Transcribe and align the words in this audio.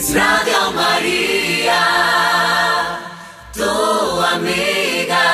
es 0.00 0.14
Radio 0.14 0.72
María, 0.74 1.80
tu 3.52 3.62
amiga. 4.34 5.24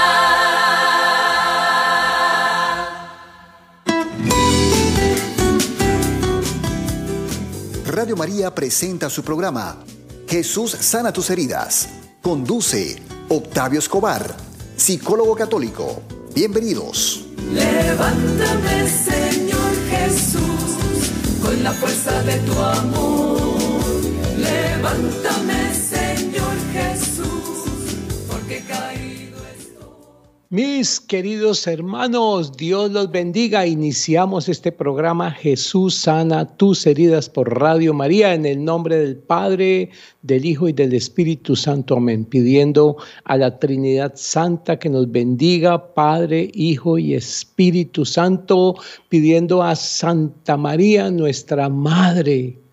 Radio 7.87 8.17
María 8.17 8.55
presenta 8.55 9.09
su 9.09 9.23
programa 9.23 9.77
Jesús 10.29 10.73
sana 10.73 11.13
tus 11.13 11.31
heridas. 11.31 11.89
Conduce 12.21 13.01
Octavio 13.29 13.79
Escobar, 13.79 14.37
psicólogo 14.77 15.37
católico. 15.37 16.03
Bienvenidos. 16.35 17.25
Levántame, 17.53 18.89
Señor 18.89 19.73
Jesús, 19.91 21.11
con 21.41 21.63
la 21.63 21.73
fuerza 21.73 22.23
de 22.25 22.39
tu 22.41 22.61
amor. 22.61 23.36
Levántame, 24.47 25.75
Señor 25.75 26.55
Jesús, 26.73 27.97
porque 28.31 28.63
caído 28.69 29.39
estoy. 29.59 29.87
Mis 30.51 31.01
queridos 31.01 31.67
hermanos, 31.67 32.57
Dios 32.57 32.93
los 32.93 33.11
bendiga. 33.11 33.67
Iniciamos 33.67 34.49
este 34.49 34.71
programa 34.71 35.33
Jesús 35.33 35.97
sana 35.97 36.57
tus 36.57 36.87
heridas 36.87 37.29
por 37.29 37.59
Radio 37.59 37.93
María 37.93 38.35
en 38.35 38.47
el 38.47 38.65
nombre 38.65 38.97
del 38.97 39.17
Padre, 39.17 39.91
del 40.23 40.45
Hijo 40.45 40.69
y 40.69 40.73
del 40.73 40.93
Espíritu 40.95 41.57
Santo. 41.57 41.97
Amén. 41.97 42.25
Pidiendo 42.25 42.97
a 43.25 43.37
la 43.37 43.59
Trinidad 43.59 44.13
Santa 44.15 44.79
que 44.79 44.89
nos 44.89 45.11
bendiga, 45.11 45.95
Padre, 45.95 46.51
Hijo 46.55 46.97
y 46.99 47.15
Espíritu 47.15 48.05
Santo. 48.05 48.77
Pidiendo 49.09 49.65
a 49.65 49.75
Santa 49.75 50.57
María, 50.57 51.11
nuestra 51.11 51.69
Madre 51.69 52.66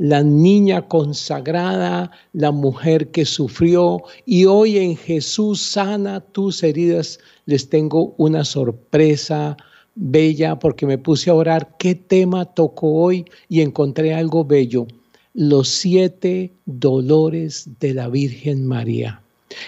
la 0.00 0.22
niña 0.22 0.88
consagrada, 0.88 2.10
la 2.32 2.52
mujer 2.52 3.10
que 3.10 3.26
sufrió 3.26 4.02
y 4.24 4.46
hoy 4.46 4.78
en 4.78 4.96
Jesús 4.96 5.60
sana 5.60 6.20
tus 6.20 6.62
heridas. 6.62 7.18
Les 7.44 7.68
tengo 7.68 8.14
una 8.16 8.44
sorpresa 8.44 9.58
bella 9.94 10.58
porque 10.58 10.86
me 10.86 10.96
puse 10.96 11.28
a 11.28 11.34
orar 11.34 11.76
qué 11.78 11.94
tema 11.94 12.46
tocó 12.46 12.94
hoy 12.94 13.26
y 13.50 13.60
encontré 13.60 14.14
algo 14.14 14.42
bello, 14.42 14.86
los 15.34 15.68
siete 15.68 16.54
dolores 16.64 17.68
de 17.78 17.92
la 17.92 18.08
Virgen 18.08 18.66
María. 18.66 19.22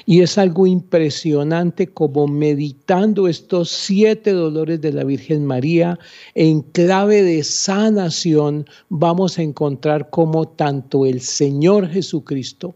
Y 0.06 0.20
es 0.20 0.38
algo 0.38 0.66
impresionante 0.66 1.88
como 1.88 2.26
meditando 2.28 3.28
estos 3.28 3.70
siete 3.70 4.32
dolores 4.32 4.80
de 4.80 4.92
la 4.92 5.04
Virgen 5.04 5.44
María 5.44 5.98
en 6.34 6.62
clave 6.62 7.22
de 7.22 7.42
sanación 7.42 8.66
vamos 8.88 9.38
a 9.38 9.42
encontrar 9.42 10.10
como 10.10 10.46
tanto 10.46 11.04
el 11.06 11.20
Señor 11.20 11.88
Jesucristo 11.88 12.74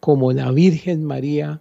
como 0.00 0.32
la 0.32 0.50
Virgen 0.50 1.04
María 1.04 1.60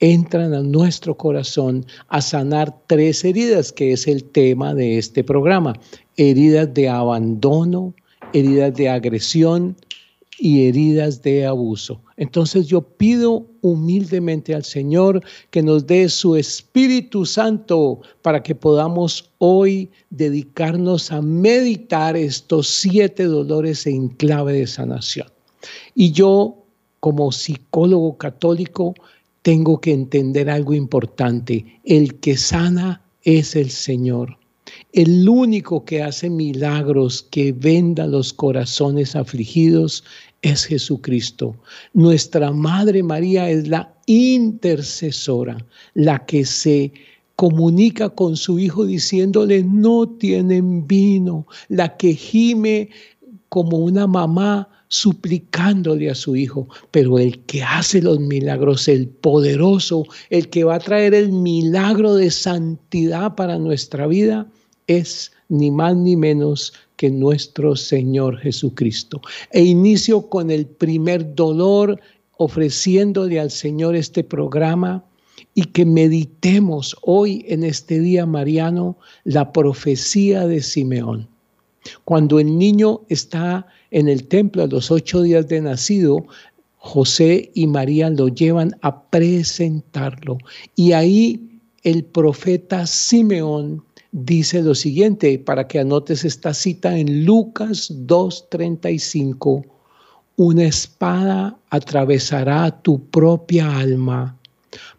entran 0.00 0.54
a 0.54 0.60
nuestro 0.62 1.16
corazón 1.16 1.84
a 2.08 2.20
sanar 2.20 2.74
tres 2.86 3.24
heridas, 3.24 3.70
que 3.70 3.92
es 3.92 4.08
el 4.08 4.24
tema 4.24 4.74
de 4.74 4.98
este 4.98 5.22
programa. 5.22 5.74
Heridas 6.16 6.72
de 6.72 6.88
abandono, 6.88 7.94
heridas 8.32 8.74
de 8.74 8.88
agresión, 8.88 9.76
y 10.40 10.66
heridas 10.66 11.22
de 11.22 11.46
abuso. 11.46 12.00
Entonces 12.16 12.66
yo 12.66 12.80
pido 12.80 13.46
humildemente 13.60 14.54
al 14.54 14.64
Señor 14.64 15.22
que 15.50 15.62
nos 15.62 15.86
dé 15.86 16.08
su 16.08 16.34
Espíritu 16.34 17.26
Santo 17.26 18.00
para 18.22 18.42
que 18.42 18.54
podamos 18.54 19.30
hoy 19.38 19.90
dedicarnos 20.08 21.12
a 21.12 21.20
meditar 21.20 22.16
estos 22.16 22.68
siete 22.68 23.24
dolores 23.24 23.86
en 23.86 24.08
clave 24.08 24.54
de 24.54 24.66
sanación. 24.66 25.28
Y 25.94 26.12
yo, 26.12 26.64
como 27.00 27.32
psicólogo 27.32 28.16
católico, 28.16 28.94
tengo 29.42 29.80
que 29.80 29.92
entender 29.92 30.48
algo 30.48 30.72
importante. 30.72 31.80
El 31.84 32.18
que 32.20 32.38
sana 32.38 33.02
es 33.24 33.56
el 33.56 33.70
Señor. 33.70 34.38
El 34.92 35.28
único 35.28 35.84
que 35.84 36.02
hace 36.02 36.30
milagros, 36.30 37.22
que 37.22 37.52
venda 37.52 38.06
los 38.06 38.32
corazones 38.32 39.14
afligidos, 39.16 40.04
es 40.42 40.64
Jesucristo. 40.64 41.56
Nuestra 41.92 42.52
Madre 42.52 43.02
María 43.02 43.50
es 43.50 43.68
la 43.68 43.94
intercesora, 44.06 45.64
la 45.94 46.24
que 46.26 46.44
se 46.44 46.92
comunica 47.36 48.10
con 48.10 48.36
su 48.36 48.58
Hijo 48.58 48.84
diciéndole, 48.84 49.62
no 49.62 50.08
tienen 50.08 50.86
vino, 50.86 51.46
la 51.68 51.96
que 51.96 52.14
gime 52.14 52.90
como 53.48 53.78
una 53.78 54.06
mamá 54.06 54.68
suplicándole 54.88 56.10
a 56.10 56.14
su 56.16 56.34
hijo, 56.34 56.68
pero 56.90 57.18
el 57.18 57.38
que 57.44 57.62
hace 57.62 58.02
los 58.02 58.18
milagros, 58.18 58.88
el 58.88 59.08
poderoso, 59.08 60.04
el 60.30 60.50
que 60.50 60.64
va 60.64 60.74
a 60.74 60.80
traer 60.80 61.14
el 61.14 61.30
milagro 61.30 62.16
de 62.16 62.30
santidad 62.30 63.36
para 63.36 63.56
nuestra 63.56 64.08
vida, 64.08 64.48
es 64.88 65.30
ni 65.48 65.70
más 65.70 65.96
ni 65.96 66.16
menos 66.16 66.72
que 67.00 67.10
nuestro 67.10 67.76
Señor 67.76 68.36
Jesucristo. 68.40 69.22
E 69.52 69.62
inicio 69.64 70.28
con 70.28 70.50
el 70.50 70.66
primer 70.66 71.34
dolor 71.34 71.98
ofreciéndole 72.36 73.40
al 73.40 73.50
Señor 73.50 73.96
este 73.96 74.22
programa 74.22 75.02
y 75.54 75.64
que 75.64 75.86
meditemos 75.86 76.94
hoy 77.00 77.42
en 77.48 77.64
este 77.64 78.00
día 78.00 78.26
mariano 78.26 78.98
la 79.24 79.50
profecía 79.50 80.46
de 80.46 80.60
Simeón. 80.60 81.26
Cuando 82.04 82.38
el 82.38 82.58
niño 82.58 83.00
está 83.08 83.66
en 83.90 84.06
el 84.06 84.28
templo 84.28 84.64
a 84.64 84.66
los 84.66 84.90
ocho 84.90 85.22
días 85.22 85.48
de 85.48 85.62
nacido, 85.62 86.26
José 86.76 87.50
y 87.54 87.66
María 87.66 88.10
lo 88.10 88.28
llevan 88.28 88.76
a 88.82 89.04
presentarlo. 89.04 90.36
Y 90.76 90.92
ahí 90.92 91.48
el 91.82 92.04
profeta 92.04 92.86
Simeón 92.86 93.82
dice 94.12 94.62
lo 94.62 94.74
siguiente, 94.74 95.38
para 95.38 95.66
que 95.68 95.78
anotes 95.78 96.24
esta 96.24 96.54
cita 96.54 96.96
en 96.96 97.24
Lucas 97.24 97.92
2.35, 98.06 99.64
una 100.36 100.64
espada 100.64 101.58
atravesará 101.70 102.70
tu 102.82 103.04
propia 103.10 103.78
alma 103.78 104.36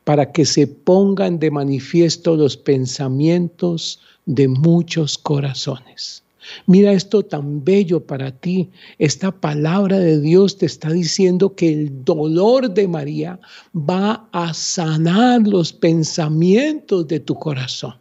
para 0.03 0.31
que 0.31 0.45
se 0.45 0.67
pongan 0.67 1.39
de 1.39 1.51
manifiesto 1.51 2.35
los 2.35 2.57
pensamientos 2.57 3.99
de 4.25 4.47
muchos 4.47 5.17
corazones. 5.17 6.23
Mira 6.65 6.91
esto 6.91 7.23
tan 7.23 7.63
bello 7.63 7.99
para 8.05 8.31
ti. 8.31 8.69
Esta 8.97 9.31
palabra 9.31 9.99
de 9.99 10.19
Dios 10.19 10.57
te 10.57 10.65
está 10.65 10.89
diciendo 10.89 11.55
que 11.55 11.71
el 11.71 12.03
dolor 12.03 12.73
de 12.73 12.87
María 12.87 13.39
va 13.75 14.27
a 14.31 14.53
sanar 14.53 15.47
los 15.47 15.71
pensamientos 15.71 17.07
de 17.07 17.19
tu 17.19 17.35
corazón. 17.35 17.95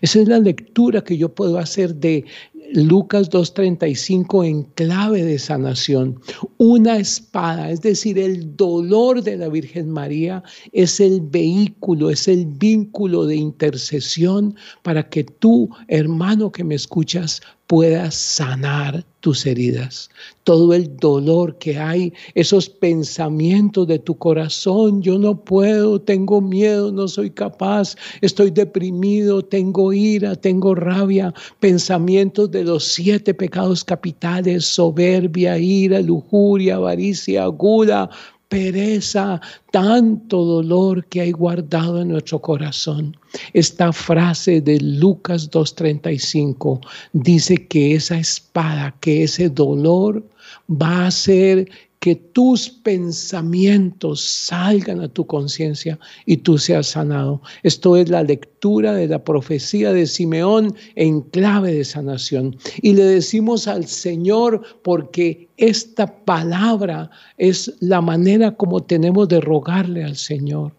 Esa 0.00 0.20
es 0.20 0.28
la 0.28 0.38
lectura 0.38 1.02
que 1.02 1.16
yo 1.16 1.34
puedo 1.34 1.58
hacer 1.58 1.94
de 1.96 2.24
Lucas 2.72 3.30
2.35 3.30 4.46
en 4.46 4.62
clave 4.64 5.22
de 5.22 5.38
sanación. 5.38 6.20
Una 6.56 6.96
espada, 6.96 7.70
es 7.70 7.82
decir, 7.82 8.18
el 8.18 8.56
dolor 8.56 9.22
de 9.22 9.36
la 9.36 9.48
Virgen 9.48 9.90
María 9.90 10.42
es 10.72 10.98
el 10.98 11.20
vehículo, 11.20 12.10
es 12.10 12.26
el 12.26 12.46
vínculo 12.46 13.26
de 13.26 13.36
intercesión 13.36 14.56
para 14.82 15.08
que 15.08 15.24
tú, 15.24 15.68
hermano 15.88 16.50
que 16.50 16.64
me 16.64 16.74
escuchas, 16.74 17.42
puedas 17.66 18.14
sanar 18.14 19.04
tus 19.20 19.46
heridas, 19.46 20.10
todo 20.44 20.74
el 20.74 20.98
dolor 20.98 21.56
que 21.56 21.78
hay, 21.78 22.12
esos 22.34 22.68
pensamientos 22.68 23.86
de 23.86 23.98
tu 23.98 24.18
corazón, 24.18 25.00
yo 25.00 25.18
no 25.18 25.34
puedo, 25.42 25.98
tengo 25.98 26.42
miedo, 26.42 26.92
no 26.92 27.08
soy 27.08 27.30
capaz, 27.30 27.96
estoy 28.20 28.50
deprimido, 28.50 29.42
tengo 29.42 29.94
ira, 29.94 30.36
tengo 30.36 30.74
rabia, 30.74 31.32
pensamientos 31.58 32.50
de 32.50 32.64
los 32.64 32.84
siete 32.84 33.32
pecados 33.32 33.82
capitales, 33.82 34.66
soberbia, 34.66 35.56
ira, 35.56 36.00
lujuria, 36.00 36.76
avaricia, 36.76 37.44
aguda, 37.44 38.10
pereza, 38.54 39.40
tanto 39.72 40.44
dolor 40.44 41.04
que 41.06 41.22
hay 41.22 41.32
guardado 41.32 42.00
en 42.00 42.08
nuestro 42.08 42.40
corazón. 42.40 43.16
Esta 43.52 43.92
frase 43.92 44.60
de 44.60 44.78
Lucas 44.80 45.50
2.35 45.50 46.78
dice 47.12 47.66
que 47.66 47.96
esa 47.96 48.16
espada, 48.16 48.94
que 49.00 49.24
ese 49.24 49.48
dolor 49.48 50.24
va 50.70 51.06
a 51.06 51.10
ser 51.10 51.68
que 52.04 52.16
tus 52.16 52.68
pensamientos 52.68 54.20
salgan 54.20 55.00
a 55.00 55.08
tu 55.08 55.26
conciencia 55.26 55.98
y 56.26 56.36
tú 56.36 56.58
seas 56.58 56.88
sanado. 56.88 57.40
Esto 57.62 57.96
es 57.96 58.10
la 58.10 58.22
lectura 58.22 58.92
de 58.92 59.08
la 59.08 59.24
profecía 59.24 59.90
de 59.90 60.06
Simeón 60.06 60.74
en 60.96 61.22
clave 61.22 61.72
de 61.72 61.82
sanación. 61.82 62.58
Y 62.82 62.92
le 62.92 63.04
decimos 63.04 63.66
al 63.68 63.86
Señor 63.86 64.60
porque 64.82 65.48
esta 65.56 66.06
palabra 66.26 67.10
es 67.38 67.72
la 67.80 68.02
manera 68.02 68.54
como 68.54 68.82
tenemos 68.82 69.26
de 69.28 69.40
rogarle 69.40 70.04
al 70.04 70.16
Señor. 70.16 70.74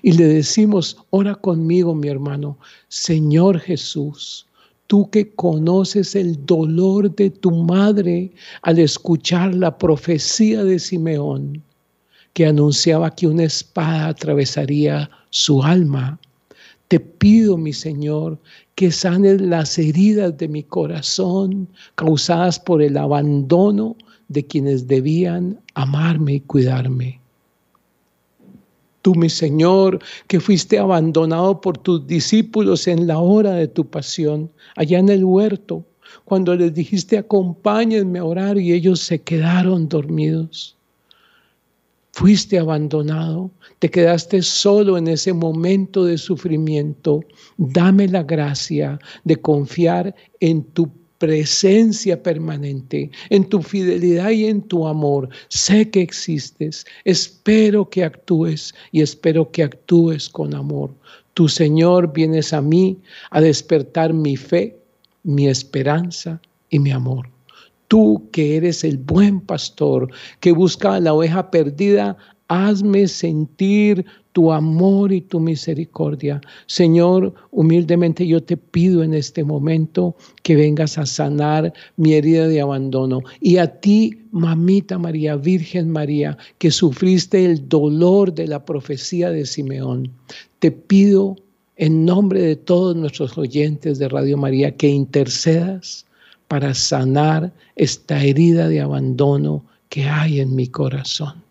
Y 0.00 0.12
le 0.12 0.24
decimos, 0.24 0.96
ora 1.10 1.34
conmigo, 1.34 1.94
mi 1.94 2.08
hermano, 2.08 2.56
Señor 2.88 3.60
Jesús, 3.60 4.47
tú 4.88 5.08
que 5.10 5.30
conoces 5.34 6.16
el 6.16 6.44
dolor 6.44 7.14
de 7.14 7.30
tu 7.30 7.52
madre 7.52 8.32
al 8.62 8.78
escuchar 8.78 9.54
la 9.54 9.78
profecía 9.78 10.64
de 10.64 10.78
Simeón, 10.78 11.62
que 12.32 12.46
anunciaba 12.46 13.14
que 13.14 13.26
una 13.26 13.44
espada 13.44 14.08
atravesaría 14.08 15.08
su 15.30 15.62
alma. 15.62 16.18
Te 16.88 16.98
pido, 16.98 17.58
mi 17.58 17.74
Señor, 17.74 18.38
que 18.74 18.90
sanes 18.90 19.40
las 19.42 19.78
heridas 19.78 20.38
de 20.38 20.48
mi 20.48 20.62
corazón 20.62 21.68
causadas 21.94 22.58
por 22.58 22.80
el 22.80 22.96
abandono 22.96 23.94
de 24.28 24.46
quienes 24.46 24.88
debían 24.88 25.60
amarme 25.74 26.34
y 26.34 26.40
cuidarme. 26.40 27.20
Tú, 29.02 29.14
mi 29.14 29.28
Señor, 29.28 30.00
que 30.26 30.40
fuiste 30.40 30.78
abandonado 30.78 31.60
por 31.60 31.78
tus 31.78 32.06
discípulos 32.06 32.88
en 32.88 33.06
la 33.06 33.18
hora 33.18 33.52
de 33.52 33.68
tu 33.68 33.88
pasión, 33.88 34.50
allá 34.76 34.98
en 34.98 35.08
el 35.08 35.24
huerto, 35.24 35.84
cuando 36.24 36.54
les 36.54 36.74
dijiste 36.74 37.18
acompáñenme 37.18 38.18
a 38.18 38.24
orar 38.24 38.58
y 38.58 38.72
ellos 38.72 39.00
se 39.00 39.20
quedaron 39.20 39.88
dormidos. 39.88 40.76
Fuiste 42.12 42.58
abandonado, 42.58 43.50
te 43.78 43.90
quedaste 43.90 44.42
solo 44.42 44.98
en 44.98 45.06
ese 45.06 45.32
momento 45.32 46.04
de 46.04 46.18
sufrimiento. 46.18 47.20
Dame 47.56 48.08
la 48.08 48.24
gracia 48.24 48.98
de 49.22 49.36
confiar 49.36 50.14
en 50.40 50.64
tu 50.64 50.90
presencia 51.18 52.22
permanente, 52.22 53.10
en 53.30 53.44
tu 53.48 53.60
fidelidad 53.62 54.30
y 54.30 54.46
en 54.46 54.62
tu 54.62 54.86
amor. 54.86 55.28
Sé 55.48 55.90
que 55.90 56.00
existes, 56.00 56.86
espero 57.04 57.88
que 57.90 58.04
actúes 58.04 58.74
y 58.92 59.02
espero 59.02 59.50
que 59.50 59.64
actúes 59.64 60.28
con 60.28 60.54
amor. 60.54 60.94
Tu 61.34 61.48
Señor 61.48 62.12
vienes 62.12 62.52
a 62.52 62.62
mí 62.62 62.98
a 63.30 63.40
despertar 63.40 64.12
mi 64.12 64.36
fe, 64.36 64.78
mi 65.24 65.48
esperanza 65.48 66.40
y 66.70 66.78
mi 66.78 66.90
amor. 66.90 67.28
Tú 67.88 68.28
que 68.32 68.56
eres 68.56 68.84
el 68.84 68.98
buen 68.98 69.40
pastor 69.40 70.10
que 70.40 70.52
busca 70.52 70.94
a 70.94 71.00
la 71.00 71.14
oveja 71.14 71.50
perdida, 71.50 72.16
hazme 72.48 73.08
sentir 73.08 74.04
tu 74.32 74.52
amor 74.52 75.12
y 75.12 75.20
tu 75.20 75.40
misericordia. 75.40 76.40
Señor, 76.66 77.34
humildemente 77.50 78.26
yo 78.26 78.42
te 78.42 78.56
pido 78.56 79.02
en 79.02 79.14
este 79.14 79.44
momento 79.44 80.16
que 80.42 80.56
vengas 80.56 80.98
a 80.98 81.06
sanar 81.06 81.72
mi 81.96 82.14
herida 82.14 82.46
de 82.46 82.60
abandono. 82.60 83.22
Y 83.40 83.56
a 83.56 83.80
ti, 83.80 84.18
mamita 84.30 84.98
María, 84.98 85.36
Virgen 85.36 85.90
María, 85.90 86.36
que 86.58 86.70
sufriste 86.70 87.44
el 87.44 87.68
dolor 87.68 88.34
de 88.34 88.46
la 88.46 88.64
profecía 88.64 89.30
de 89.30 89.46
Simeón, 89.46 90.12
te 90.58 90.70
pido 90.70 91.36
en 91.76 92.04
nombre 92.04 92.42
de 92.42 92.56
todos 92.56 92.96
nuestros 92.96 93.38
oyentes 93.38 93.98
de 93.98 94.08
Radio 94.08 94.36
María 94.36 94.76
que 94.76 94.88
intercedas 94.88 96.06
para 96.48 96.74
sanar 96.74 97.52
esta 97.76 98.22
herida 98.22 98.68
de 98.68 98.80
abandono 98.80 99.64
que 99.88 100.04
hay 100.04 100.40
en 100.40 100.54
mi 100.54 100.66
corazón. 100.66 101.42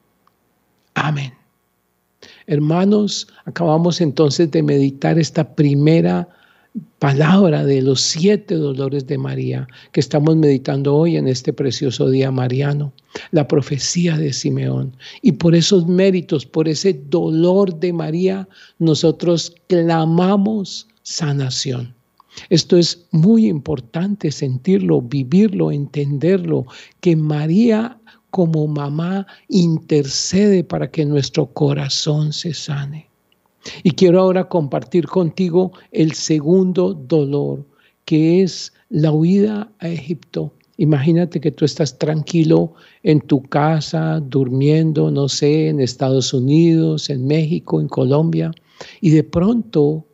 Amén. 0.95 1.33
Hermanos, 2.47 3.27
acabamos 3.43 3.99
entonces 3.99 4.49
de 4.51 4.63
meditar 4.63 5.19
esta 5.19 5.53
primera 5.53 6.29
palabra 6.99 7.65
de 7.65 7.81
los 7.81 7.99
siete 7.99 8.55
dolores 8.55 9.05
de 9.05 9.17
María 9.17 9.67
que 9.91 9.99
estamos 9.99 10.37
meditando 10.37 10.95
hoy 10.95 11.17
en 11.17 11.27
este 11.27 11.51
precioso 11.51 12.09
día 12.09 12.31
mariano, 12.31 12.93
la 13.31 13.49
profecía 13.49 14.15
de 14.17 14.31
Simeón. 14.31 14.95
Y 15.21 15.33
por 15.33 15.55
esos 15.55 15.87
méritos, 15.87 16.45
por 16.45 16.69
ese 16.69 16.93
dolor 17.09 17.77
de 17.81 17.91
María, 17.91 18.47
nosotros 18.79 19.53
clamamos 19.67 20.87
sanación. 21.03 21.93
Esto 22.49 22.77
es 22.77 23.07
muy 23.11 23.47
importante 23.47 24.31
sentirlo, 24.31 25.01
vivirlo, 25.01 25.71
entenderlo, 25.71 26.65
que 27.01 27.15
María 27.15 27.96
como 28.31 28.67
mamá 28.67 29.25
intercede 29.49 30.63
para 30.63 30.89
que 30.89 31.05
nuestro 31.05 31.47
corazón 31.47 32.33
se 32.33 32.53
sane. 32.53 33.09
Y 33.83 33.91
quiero 33.91 34.21
ahora 34.21 34.47
compartir 34.47 35.07
contigo 35.07 35.71
el 35.91 36.13
segundo 36.13 36.93
dolor, 36.93 37.65
que 38.05 38.43
es 38.43 38.73
la 38.89 39.11
huida 39.11 39.69
a 39.79 39.89
Egipto. 39.89 40.53
Imagínate 40.77 41.41
que 41.41 41.51
tú 41.51 41.65
estás 41.65 41.97
tranquilo 41.97 42.73
en 43.03 43.19
tu 43.19 43.41
casa, 43.41 44.19
durmiendo, 44.19 45.09
no 45.09 45.27
sé, 45.27 45.69
en 45.69 45.79
Estados 45.79 46.33
Unidos, 46.33 47.09
en 47.09 47.25
México, 47.25 47.81
en 47.81 47.87
Colombia, 47.87 48.51
y 49.01 49.09
de 49.09 49.23
pronto 49.23 50.05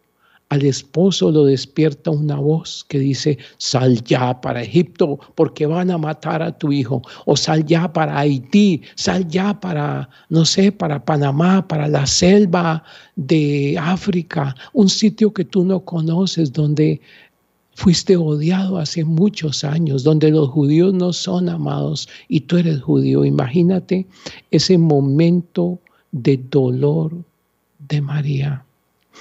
al 0.53 0.63
esposo 0.65 1.31
lo 1.31 1.45
despierta 1.45 2.11
una 2.11 2.35
voz 2.35 2.85
que 2.87 2.99
dice, 2.99 3.39
sal 3.57 4.03
ya 4.03 4.39
para 4.39 4.61
Egipto 4.61 5.19
porque 5.33 5.65
van 5.65 5.89
a 5.89 5.97
matar 5.97 6.43
a 6.43 6.55
tu 6.55 6.71
hijo, 6.71 7.01
o 7.25 7.35
sal 7.35 7.65
ya 7.65 7.91
para 7.91 8.19
Haití, 8.19 8.83
sal 8.93 9.27
ya 9.27 9.59
para, 9.59 10.07
no 10.29 10.45
sé, 10.45 10.71
para 10.71 11.03
Panamá, 11.03 11.67
para 11.67 11.87
la 11.87 12.05
selva 12.05 12.83
de 13.15 13.75
África, 13.81 14.55
un 14.73 14.89
sitio 14.89 15.33
que 15.33 15.43
tú 15.43 15.63
no 15.65 15.79
conoces, 15.79 16.53
donde 16.53 17.01
fuiste 17.73 18.15
odiado 18.15 18.77
hace 18.77 19.03
muchos 19.03 19.63
años, 19.63 20.03
donde 20.03 20.29
los 20.29 20.49
judíos 20.49 20.93
no 20.93 21.13
son 21.13 21.49
amados 21.49 22.07
y 22.27 22.41
tú 22.41 22.57
eres 22.57 22.79
judío. 22.79 23.25
Imagínate 23.25 24.05
ese 24.51 24.77
momento 24.77 25.79
de 26.11 26.37
dolor 26.37 27.11
de 27.89 28.01
María 28.01 28.63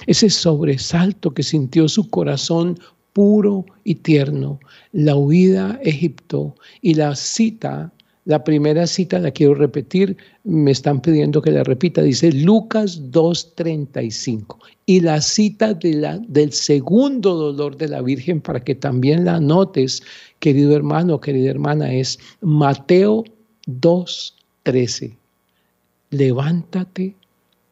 ese 0.07 0.29
sobresalto 0.29 1.33
que 1.33 1.43
sintió 1.43 1.87
su 1.87 2.09
corazón 2.09 2.77
puro 3.13 3.65
y 3.83 3.95
tierno, 3.95 4.59
la 4.91 5.15
huida 5.15 5.71
a 5.71 5.79
Egipto 5.83 6.55
y 6.81 6.95
la 6.95 7.15
cita, 7.15 7.93
la 8.25 8.43
primera 8.43 8.87
cita 8.87 9.19
la 9.19 9.31
quiero 9.31 9.53
repetir, 9.53 10.17
me 10.43 10.71
están 10.71 11.01
pidiendo 11.01 11.41
que 11.41 11.51
la 11.51 11.63
repita, 11.63 12.01
dice 12.01 12.31
Lucas 12.31 13.01
2.35 13.11 14.57
y 14.85 15.01
la 15.01 15.21
cita 15.21 15.73
de 15.73 15.93
la, 15.93 16.17
del 16.27 16.51
segundo 16.53 17.35
dolor 17.35 17.77
de 17.77 17.89
la 17.89 18.01
Virgen 18.01 18.41
para 18.41 18.61
que 18.61 18.75
también 18.75 19.25
la 19.25 19.39
notes, 19.39 20.01
querido 20.39 20.75
hermano, 20.75 21.19
querida 21.19 21.51
hermana, 21.51 21.93
es 21.93 22.17
Mateo 22.41 23.23
2.13. 23.67 25.15
Levántate 26.09 27.15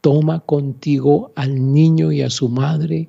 toma 0.02 0.42
contigo 0.42 1.32
al 1.36 1.74
niño 1.74 2.12
y 2.12 2.22
a 2.22 2.30
su 2.30 2.50
madre 2.50 3.08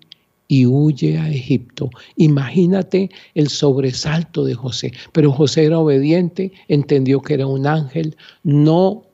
y 0.48 0.66
huye 0.66 1.18
a 1.18 1.30
Egipto. 1.30 1.90
Imagínate 2.16 3.10
el 3.34 3.48
sobresalto 3.48 4.44
de 4.44 4.54
José. 4.54 4.92
Pero 5.12 5.32
José 5.32 5.64
era 5.64 5.78
obediente, 5.78 6.52
entendió 6.68 7.22
que 7.22 7.34
era 7.34 7.46
un 7.46 7.66
ángel, 7.66 8.16
no 8.42 9.04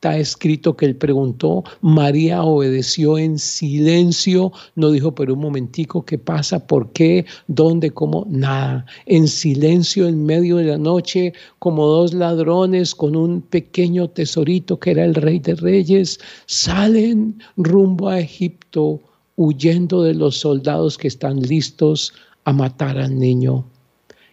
está 0.00 0.16
escrito 0.16 0.78
que 0.78 0.86
él 0.86 0.96
preguntó, 0.96 1.62
María 1.82 2.42
obedeció 2.42 3.18
en 3.18 3.38
silencio, 3.38 4.50
no 4.74 4.90
dijo, 4.92 5.14
pero 5.14 5.34
un 5.34 5.40
momentico, 5.40 6.06
¿qué 6.06 6.16
pasa? 6.16 6.66
¿Por 6.66 6.90
qué? 6.92 7.26
¿Dónde? 7.48 7.90
¿Cómo? 7.90 8.26
Nada. 8.30 8.86
En 9.04 9.28
silencio 9.28 10.08
en 10.08 10.24
medio 10.24 10.56
de 10.56 10.64
la 10.64 10.78
noche, 10.78 11.34
como 11.58 11.86
dos 11.86 12.14
ladrones 12.14 12.94
con 12.94 13.14
un 13.14 13.42
pequeño 13.42 14.08
tesorito 14.08 14.80
que 14.80 14.92
era 14.92 15.04
el 15.04 15.14
rey 15.14 15.38
de 15.38 15.54
reyes, 15.54 16.18
salen 16.46 17.38
rumbo 17.58 18.08
a 18.08 18.20
Egipto 18.20 19.02
huyendo 19.36 20.02
de 20.02 20.14
los 20.14 20.38
soldados 20.38 20.96
que 20.96 21.08
están 21.08 21.42
listos 21.42 22.14
a 22.46 22.54
matar 22.54 22.96
al 22.96 23.18
niño 23.18 23.66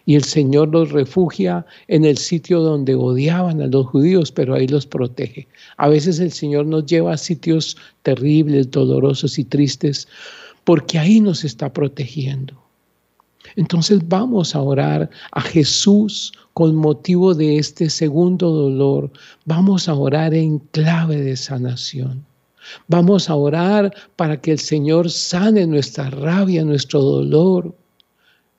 y 0.08 0.14
el 0.14 0.24
Señor 0.24 0.70
los 0.70 0.90
refugia 0.90 1.66
en 1.86 2.06
el 2.06 2.16
sitio 2.16 2.60
donde 2.60 2.94
odiaban 2.94 3.60
a 3.60 3.66
los 3.66 3.88
judíos, 3.88 4.32
pero 4.32 4.54
ahí 4.54 4.66
los 4.66 4.86
protege. 4.86 5.46
A 5.76 5.86
veces 5.90 6.18
el 6.18 6.32
Señor 6.32 6.64
nos 6.64 6.86
lleva 6.86 7.12
a 7.12 7.18
sitios 7.18 7.76
terribles, 8.04 8.70
dolorosos 8.70 9.38
y 9.38 9.44
tristes, 9.44 10.08
porque 10.64 10.98
ahí 10.98 11.20
nos 11.20 11.44
está 11.44 11.70
protegiendo. 11.74 12.54
Entonces 13.56 14.00
vamos 14.08 14.54
a 14.54 14.62
orar 14.62 15.10
a 15.32 15.42
Jesús 15.42 16.32
con 16.54 16.74
motivo 16.74 17.34
de 17.34 17.58
este 17.58 17.90
segundo 17.90 18.50
dolor. 18.50 19.10
Vamos 19.44 19.90
a 19.90 19.94
orar 19.94 20.32
en 20.32 20.60
clave 20.70 21.20
de 21.20 21.36
sanación. 21.36 22.24
Vamos 22.86 23.28
a 23.28 23.34
orar 23.34 23.94
para 24.16 24.40
que 24.40 24.52
el 24.52 24.58
Señor 24.58 25.10
sane 25.10 25.66
nuestra 25.66 26.08
rabia, 26.08 26.64
nuestro 26.64 27.02
dolor, 27.02 27.74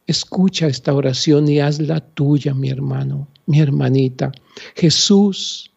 Escucha 0.10 0.66
esta 0.66 0.96
oración 0.96 1.48
y 1.48 1.60
hazla 1.60 2.00
tuya, 2.00 2.56
mi 2.56 2.72
hermano, 2.72 3.28
mi 3.46 3.60
hermanita. 3.60 4.32
Jesús, 4.76 5.70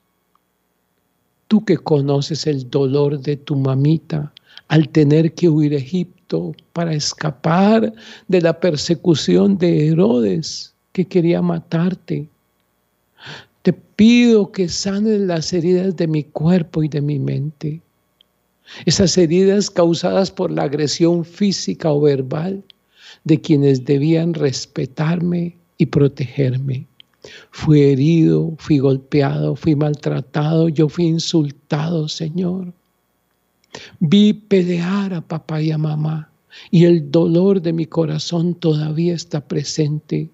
tú 1.48 1.62
que 1.66 1.76
conoces 1.76 2.46
el 2.46 2.70
dolor 2.70 3.20
de 3.20 3.36
tu 3.36 3.56
mamita 3.56 4.32
al 4.68 4.88
tener 4.88 5.34
que 5.34 5.50
huir 5.50 5.74
a 5.74 5.76
Egipto 5.76 6.54
para 6.72 6.94
escapar 6.94 7.92
de 8.26 8.40
la 8.40 8.58
persecución 8.58 9.58
de 9.58 9.88
Herodes 9.88 10.72
que 10.92 11.04
quería 11.04 11.42
matarte. 11.42 12.26
Te 13.60 13.74
pido 13.74 14.50
que 14.50 14.70
sanes 14.70 15.20
las 15.20 15.52
heridas 15.52 15.94
de 15.94 16.06
mi 16.06 16.24
cuerpo 16.24 16.82
y 16.82 16.88
de 16.88 17.02
mi 17.02 17.18
mente. 17.18 17.82
Esas 18.86 19.18
heridas 19.18 19.68
causadas 19.68 20.30
por 20.30 20.50
la 20.50 20.62
agresión 20.62 21.22
física 21.22 21.92
o 21.92 22.00
verbal 22.00 22.64
de 23.24 23.40
quienes 23.40 23.84
debían 23.84 24.34
respetarme 24.34 25.56
y 25.78 25.86
protegerme. 25.86 26.86
Fui 27.50 27.82
herido, 27.82 28.54
fui 28.58 28.78
golpeado, 28.78 29.54
fui 29.54 29.76
maltratado, 29.76 30.68
yo 30.68 30.88
fui 30.88 31.06
insultado, 31.06 32.08
Señor. 32.08 32.72
Vi 34.00 34.32
pelear 34.32 35.14
a 35.14 35.20
papá 35.20 35.62
y 35.62 35.70
a 35.70 35.78
mamá 35.78 36.32
y 36.70 36.84
el 36.84 37.10
dolor 37.10 37.62
de 37.62 37.72
mi 37.72 37.86
corazón 37.86 38.54
todavía 38.54 39.14
está 39.14 39.40
presente 39.40 40.30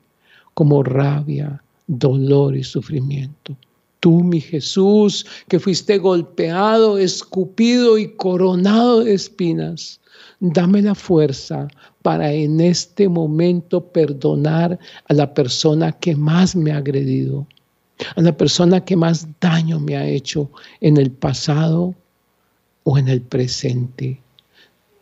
como 0.54 0.82
rabia, 0.82 1.62
dolor 1.86 2.56
y 2.56 2.64
sufrimiento. 2.64 3.56
Tú, 4.00 4.22
mi 4.22 4.40
Jesús, 4.40 5.26
que 5.48 5.58
fuiste 5.58 5.98
golpeado, 5.98 6.98
escupido 6.98 7.98
y 7.98 8.14
coronado 8.14 9.02
de 9.02 9.14
espinas, 9.14 10.00
dame 10.40 10.82
la 10.82 10.94
fuerza 10.94 11.68
para 12.02 12.32
en 12.32 12.60
este 12.60 13.08
momento 13.08 13.84
perdonar 13.84 14.78
a 15.08 15.14
la 15.14 15.34
persona 15.34 15.92
que 15.92 16.14
más 16.14 16.54
me 16.54 16.70
ha 16.72 16.76
agredido, 16.76 17.46
a 18.14 18.20
la 18.20 18.36
persona 18.36 18.84
que 18.84 18.96
más 18.96 19.26
daño 19.40 19.80
me 19.80 19.96
ha 19.96 20.06
hecho 20.06 20.48
en 20.80 20.96
el 20.96 21.10
pasado 21.10 21.94
o 22.84 22.98
en 22.98 23.08
el 23.08 23.20
presente. 23.20 24.20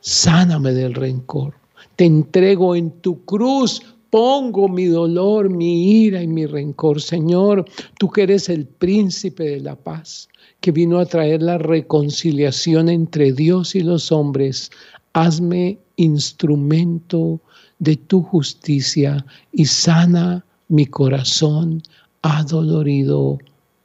Sáname 0.00 0.72
del 0.72 0.94
rencor. 0.94 1.54
Te 1.96 2.04
entrego 2.04 2.74
en 2.74 2.90
tu 2.90 3.24
cruz 3.24 3.82
pongo 4.16 4.66
mi 4.66 4.86
dolor, 4.86 5.50
mi 5.50 6.04
ira 6.04 6.22
y 6.22 6.26
mi 6.26 6.46
rencor. 6.46 7.02
Señor, 7.02 7.66
tú 7.98 8.08
que 8.08 8.22
eres 8.22 8.48
el 8.48 8.64
príncipe 8.64 9.44
de 9.44 9.60
la 9.60 9.76
paz, 9.76 10.30
que 10.62 10.72
vino 10.72 10.98
a 10.98 11.04
traer 11.04 11.42
la 11.42 11.58
reconciliación 11.58 12.88
entre 12.88 13.34
Dios 13.34 13.74
y 13.74 13.80
los 13.80 14.10
hombres, 14.10 14.70
hazme 15.12 15.78
instrumento 15.96 17.42
de 17.78 17.96
tu 17.96 18.22
justicia 18.22 19.22
y 19.52 19.66
sana 19.66 20.46
mi 20.68 20.86
corazón 20.86 21.82
adolorido. 22.22 23.38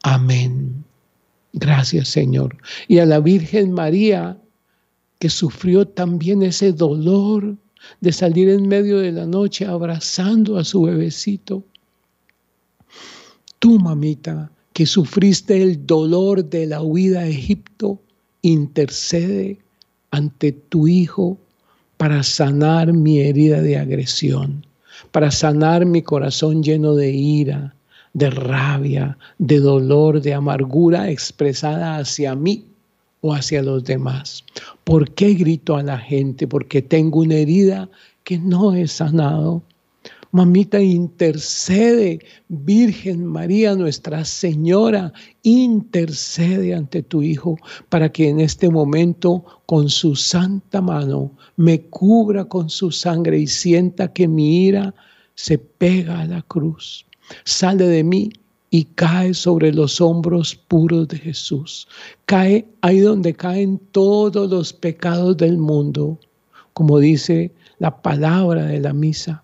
Amén. 0.03 0.81
Gracias 1.51 2.07
Señor. 2.07 2.55
Y 2.88 3.00
a 3.00 3.05
la 3.05 3.19
Virgen 3.19 3.73
María, 3.73 4.38
que 5.19 5.27
sufrió 5.27 5.85
también 5.85 6.41
ese 6.41 6.71
dolor 6.71 7.57
de 8.00 8.11
salir 8.11 8.50
en 8.50 8.67
medio 8.67 9.00
de 9.00 9.11
la 9.11 9.25
noche 9.25 9.65
abrazando 9.65 10.57
a 10.57 10.63
su 10.63 10.83
bebecito. 10.83 11.63
Tú, 13.59 13.79
mamita, 13.79 14.51
que 14.73 14.85
sufriste 14.85 15.61
el 15.61 15.85
dolor 15.85 16.45
de 16.45 16.65
la 16.65 16.81
huida 16.81 17.21
a 17.21 17.27
Egipto, 17.27 18.00
intercede 18.41 19.59
ante 20.11 20.51
tu 20.51 20.88
Hijo 20.88 21.38
para 21.97 22.23
sanar 22.23 22.93
mi 22.93 23.19
herida 23.19 23.61
de 23.61 23.77
agresión, 23.77 24.65
para 25.11 25.29
sanar 25.29 25.85
mi 25.85 26.01
corazón 26.01 26.63
lleno 26.63 26.95
de 26.95 27.11
ira, 27.11 27.75
de 28.13 28.29
rabia, 28.29 29.17
de 29.38 29.59
dolor, 29.59 30.21
de 30.21 30.33
amargura 30.33 31.09
expresada 31.11 31.97
hacia 31.97 32.35
mí 32.35 32.65
o 33.21 33.33
hacia 33.33 33.61
los 33.61 33.83
demás. 33.83 34.43
¿Por 34.83 35.11
qué 35.13 35.33
grito 35.33 35.75
a 35.75 35.83
la 35.83 35.97
gente? 35.97 36.47
Porque 36.47 36.81
tengo 36.81 37.19
una 37.19 37.35
herida 37.35 37.89
que 38.23 38.37
no 38.37 38.75
he 38.75 38.87
sanado. 38.87 39.63
Mamita, 40.33 40.81
intercede, 40.81 42.19
Virgen 42.47 43.25
María, 43.25 43.75
Nuestra 43.75 44.23
Señora, 44.23 45.11
intercede 45.43 46.73
ante 46.73 47.03
tu 47.03 47.21
Hijo 47.21 47.57
para 47.89 48.09
que 48.09 48.29
en 48.29 48.39
este 48.39 48.69
momento 48.69 49.43
con 49.65 49.89
su 49.89 50.15
santa 50.15 50.81
mano 50.81 51.31
me 51.57 51.81
cubra 51.81 52.45
con 52.45 52.69
su 52.69 52.91
sangre 52.91 53.39
y 53.39 53.47
sienta 53.47 54.13
que 54.13 54.27
mi 54.27 54.67
ira 54.67 54.95
se 55.35 55.57
pega 55.57 56.21
a 56.21 56.27
la 56.27 56.41
cruz. 56.43 57.05
Sale 57.43 57.85
de 57.87 58.03
mí 58.03 58.31
y 58.73 58.85
cae 58.85 59.33
sobre 59.33 59.73
los 59.73 59.99
hombros 59.99 60.55
puros 60.55 61.09
de 61.09 61.17
Jesús. 61.17 61.89
Cae 62.25 62.65
ahí 62.79 63.01
donde 63.01 63.33
caen 63.33 63.79
todos 63.91 64.49
los 64.49 64.71
pecados 64.71 65.35
del 65.35 65.57
mundo, 65.57 66.17
como 66.73 66.97
dice 66.97 67.51
la 67.79 68.01
palabra 68.01 68.65
de 68.65 68.79
la 68.79 68.93
misa. 68.93 69.43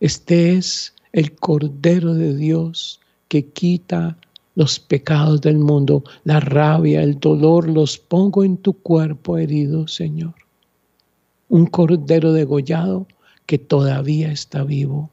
Este 0.00 0.52
es 0.52 0.94
el 1.12 1.34
Cordero 1.34 2.12
de 2.12 2.36
Dios 2.36 3.00
que 3.28 3.46
quita 3.46 4.18
los 4.54 4.78
pecados 4.78 5.40
del 5.40 5.58
mundo, 5.58 6.04
la 6.24 6.38
rabia, 6.38 7.02
el 7.02 7.18
dolor, 7.18 7.68
los 7.68 7.96
pongo 7.96 8.44
en 8.44 8.58
tu 8.58 8.74
cuerpo 8.74 9.38
herido, 9.38 9.88
Señor. 9.88 10.34
Un 11.48 11.66
Cordero 11.66 12.34
degollado 12.34 13.06
que 13.46 13.56
todavía 13.56 14.30
está 14.30 14.62
vivo 14.62 15.10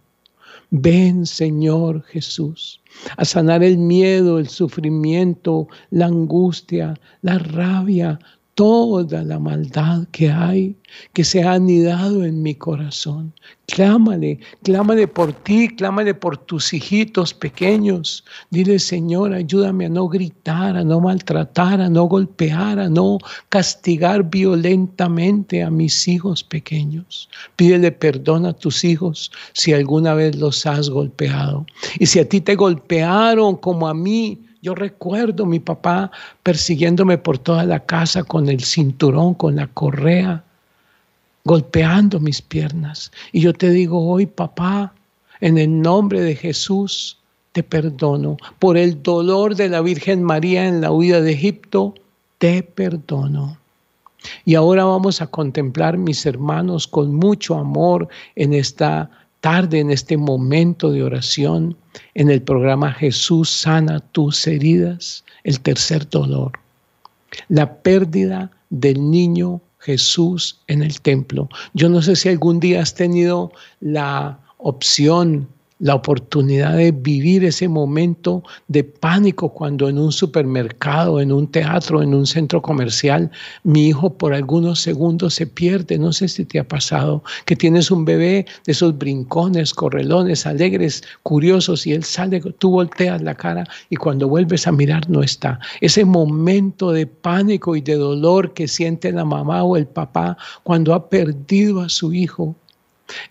Ven, 0.72 1.26
Señor 1.26 2.04
Jesús, 2.04 2.82
a 3.18 3.26
sanar 3.26 3.64
el 3.64 3.78
miedo, 3.78 4.40
el 4.40 4.48
sufrimiento, 4.48 5.68
la 5.90 6.06
angustia, 6.06 6.94
la 7.22 7.38
rabia, 7.40 8.20
toda 8.56 9.24
la 9.24 9.38
maldad 9.38 10.08
que 10.12 10.32
hay, 10.32 10.76
que 11.12 11.26
se 11.26 11.44
ha 11.44 11.54
anidado 11.54 12.24
en 12.24 12.42
mi 12.42 12.56
corazón. 12.56 13.34
Clámale, 13.68 14.40
clámale 14.64 15.08
por 15.08 15.34
ti, 15.34 15.68
clámale 15.68 16.14
por 16.14 16.38
tus 16.38 16.74
hijitos 16.74 17.34
pequeños. 17.34 18.24
Dile, 18.52 18.80
Señor, 18.80 19.34
ayúdame 19.34 19.88
a 19.88 19.90
no 19.90 20.08
gritar, 20.08 20.78
a 20.78 20.84
no 20.86 21.02
maltratar, 21.02 21.82
a 21.82 21.90
no 21.90 22.06
golpear, 22.06 22.80
a 22.80 22.88
no 22.88 23.18
castigar 23.50 24.30
violentamente 24.30 25.62
a 25.62 25.70
mis 25.70 26.08
hijos 26.08 26.42
pequeños. 26.44 27.30
Pídele 27.58 27.92
perdón 27.92 28.46
a 28.46 28.54
tus 28.54 28.86
hijos 28.86 29.32
si 29.52 29.74
alguna 29.74 30.14
vez 30.14 30.38
los 30.38 30.66
has 30.66 30.90
golpeado. 30.90 31.66
Y 32.00 32.06
si 32.06 32.20
a 32.20 32.30
ti 32.30 32.40
te 32.40 32.56
golpearon 32.56 33.58
como 33.58 33.90
a 33.90 33.94
mí, 33.94 34.45
yo 34.66 34.74
recuerdo 34.74 35.46
mi 35.46 35.60
papá 35.60 36.10
persiguiéndome 36.42 37.20
por 37.20 37.38
toda 37.38 37.66
la 37.66 37.82
casa 37.86 38.24
con 38.24 38.50
el 38.50 38.64
cinturón, 38.64 39.36
con 39.36 39.58
la 39.58 39.68
correa, 39.68 40.44
golpeando 41.44 42.20
mis 42.20 42.42
piernas. 42.42 43.12
Y 43.32 43.42
yo 43.42 43.54
te 43.54 43.70
digo 43.70 44.08
hoy, 44.08 44.26
papá, 44.26 44.92
en 45.40 45.60
el 45.60 45.82
nombre 45.84 46.20
de 46.20 46.36
Jesús, 46.36 47.20
te 47.52 47.62
perdono. 47.62 48.38
Por 48.58 48.76
el 48.76 49.04
dolor 49.04 49.56
de 49.56 49.70
la 49.70 49.82
Virgen 49.82 50.24
María 50.24 50.68
en 50.68 50.82
la 50.82 50.92
huida 50.92 51.22
de 51.22 51.34
Egipto, 51.34 51.94
te 52.40 52.64
perdono. 52.64 53.60
Y 54.46 54.56
ahora 54.56 54.84
vamos 54.86 55.22
a 55.22 55.28
contemplar, 55.28 56.00
mis 56.00 56.26
hermanos, 56.26 56.88
con 56.88 57.14
mucho 57.14 57.54
amor 57.54 58.08
en 58.36 58.54
esta 58.54 59.12
tarde, 59.42 59.80
en 59.80 59.92
este 59.92 60.18
momento 60.18 60.90
de 60.90 61.04
oración, 61.04 61.78
en 62.14 62.30
el 62.30 62.42
programa 62.42 62.92
Jesús 62.94 63.50
sana 63.50 64.00
tus 64.12 64.48
heridas, 64.48 65.24
el 65.44 65.60
tercer 65.60 66.10
dolor, 66.10 66.52
la 67.50 67.82
pérdida 67.82 68.52
del 68.70 69.10
niño 69.12 69.62
Jesús 69.80 70.60
en 70.68 70.82
el 70.82 71.00
templo. 71.02 71.48
Yo 71.74 71.90
no 71.90 72.02
sé 72.02 72.16
si 72.16 72.30
algún 72.30 72.60
día 72.60 72.82
has 72.82 72.96
tenido 72.96 73.52
la 73.80 74.40
opción 74.58 75.48
la 75.86 75.94
oportunidad 75.94 76.78
de 76.78 76.92
vivir 76.92 77.46
ese 77.46 77.68
momento 77.68 78.42
de 78.68 78.84
pánico 78.84 79.50
cuando 79.50 79.88
en 79.88 80.00
un 80.00 80.12
supermercado, 80.12 81.22
en 81.22 81.32
un 81.32 81.46
teatro, 81.46 82.02
en 82.02 82.16
un 82.16 82.26
centro 82.26 82.60
comercial, 82.60 83.30
mi 83.64 83.90
hijo 83.90 84.12
por 84.12 84.34
algunos 84.34 84.82
segundos 84.82 85.36
se 85.36 85.46
pierde. 85.46 86.00
No 86.00 86.12
sé 86.12 86.28
si 86.28 86.44
te 86.44 86.58
ha 86.58 86.68
pasado 86.68 87.24
que 87.46 87.56
tienes 87.56 87.92
un 87.92 88.04
bebé 88.04 88.48
de 88.66 88.72
esos 88.72 88.98
brincones, 88.98 89.76
correlones, 89.76 90.48
alegres, 90.48 91.04
curiosos 91.22 91.86
y 91.86 91.94
él 91.94 92.04
sale, 92.04 92.42
tú 92.58 92.72
volteas 92.72 93.22
la 93.22 93.36
cara 93.36 93.64
y 93.92 93.96
cuando 93.96 94.28
vuelves 94.28 94.66
a 94.66 94.72
mirar 94.72 95.08
no 95.08 95.22
está. 95.22 95.60
Ese 95.82 96.04
momento 96.04 96.94
de 96.94 97.06
pánico 97.06 97.76
y 97.76 97.82
de 97.82 97.94
dolor 97.94 98.56
que 98.56 98.68
siente 98.68 99.12
la 99.12 99.24
mamá 99.24 99.62
o 99.62 99.78
el 99.78 99.86
papá 99.86 100.36
cuando 100.64 100.96
ha 100.96 101.10
perdido 101.10 101.82
a 101.82 101.90
su 101.90 102.12
hijo 102.12 102.56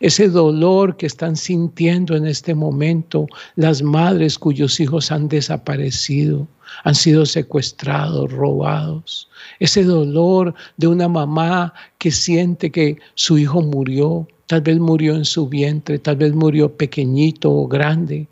ese 0.00 0.28
dolor 0.28 0.96
que 0.96 1.06
están 1.06 1.36
sintiendo 1.36 2.16
en 2.16 2.26
este 2.26 2.54
momento 2.54 3.26
las 3.56 3.82
madres 3.82 4.38
cuyos 4.38 4.78
hijos 4.80 5.10
han 5.10 5.28
desaparecido, 5.28 6.46
han 6.84 6.94
sido 6.94 7.26
secuestrados, 7.26 8.32
robados. 8.32 9.28
Ese 9.60 9.84
dolor 9.84 10.54
de 10.76 10.88
una 10.88 11.08
mamá 11.08 11.74
que 11.98 12.10
siente 12.10 12.70
que 12.70 12.98
su 13.14 13.38
hijo 13.38 13.62
murió, 13.62 14.28
tal 14.46 14.62
vez 14.62 14.78
murió 14.78 15.14
en 15.14 15.24
su 15.24 15.48
vientre, 15.48 15.98
tal 15.98 16.16
vez 16.16 16.34
murió 16.34 16.76
pequeñito 16.76 17.50
o 17.50 17.66
grande. 17.66 18.28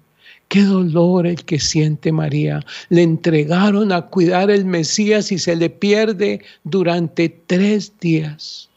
Qué 0.48 0.62
dolor 0.64 1.26
el 1.26 1.42
que 1.44 1.58
siente 1.58 2.12
María. 2.12 2.62
Le 2.90 3.02
entregaron 3.02 3.90
a 3.90 4.02
cuidar 4.02 4.50
el 4.50 4.66
Mesías 4.66 5.32
y 5.32 5.38
se 5.38 5.56
le 5.56 5.70
pierde 5.70 6.44
durante 6.64 7.30
tres 7.30 7.98
días. 7.98 8.68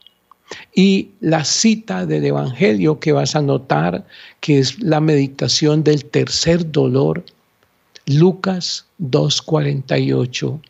Y 0.74 1.10
la 1.20 1.44
cita 1.44 2.06
del 2.06 2.24
Evangelio 2.24 3.00
que 3.00 3.12
vas 3.12 3.34
a 3.34 3.42
notar, 3.42 4.06
que 4.40 4.58
es 4.58 4.80
la 4.80 5.00
meditación 5.00 5.82
del 5.82 6.04
tercer 6.04 6.70
dolor, 6.70 7.24
Lucas 8.06 8.86
2.48. 9.00 10.60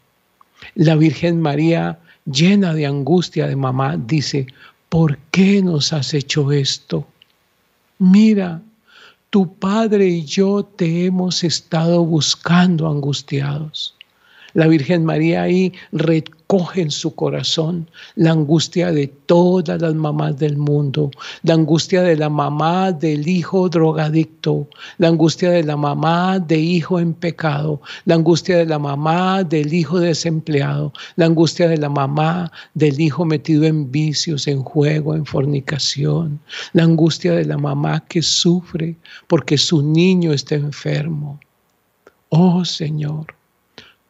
La 0.74 0.96
Virgen 0.96 1.40
María, 1.40 1.98
llena 2.24 2.72
de 2.72 2.86
angustia 2.86 3.46
de 3.46 3.56
mamá, 3.56 3.96
dice, 3.96 4.46
¿por 4.88 5.18
qué 5.30 5.62
nos 5.62 5.92
has 5.92 6.14
hecho 6.14 6.50
esto? 6.52 7.06
mira, 7.98 8.62
tu 9.30 9.54
Padre 9.54 10.06
y 10.06 10.24
yo 10.24 10.64
te 10.64 11.06
hemos 11.06 11.44
estado 11.44 12.04
buscando 12.04 12.88
angustiados. 12.88 13.95
La 14.56 14.68
Virgen 14.68 15.04
María 15.04 15.42
ahí 15.42 15.74
recoge 15.92 16.80
en 16.80 16.90
su 16.90 17.14
corazón 17.14 17.90
la 18.14 18.30
angustia 18.30 18.90
de 18.90 19.06
todas 19.06 19.82
las 19.82 19.94
mamás 19.94 20.38
del 20.38 20.56
mundo, 20.56 21.10
la 21.42 21.52
angustia 21.52 22.00
de 22.00 22.16
la 22.16 22.30
mamá 22.30 22.90
del 22.90 23.28
hijo 23.28 23.68
drogadicto, 23.68 24.66
la 24.96 25.08
angustia 25.08 25.50
de 25.50 25.62
la 25.62 25.76
mamá 25.76 26.38
de 26.38 26.56
hijo 26.56 26.98
en 26.98 27.12
pecado, 27.12 27.82
la 28.06 28.14
angustia 28.14 28.56
de 28.56 28.64
la 28.64 28.78
mamá 28.78 29.44
del 29.44 29.74
hijo 29.74 30.00
desempleado, 30.00 30.90
la 31.16 31.26
angustia 31.26 31.68
de 31.68 31.76
la 31.76 31.90
mamá 31.90 32.50
del 32.72 32.98
hijo 32.98 33.26
metido 33.26 33.64
en 33.64 33.92
vicios, 33.92 34.48
en 34.48 34.62
juego, 34.62 35.14
en 35.14 35.26
fornicación, 35.26 36.40
la 36.72 36.84
angustia 36.84 37.32
de 37.34 37.44
la 37.44 37.58
mamá 37.58 38.02
que 38.08 38.22
sufre 38.22 38.96
porque 39.26 39.58
su 39.58 39.82
niño 39.82 40.32
está 40.32 40.54
enfermo. 40.54 41.38
Oh 42.30 42.64
Señor, 42.64 43.35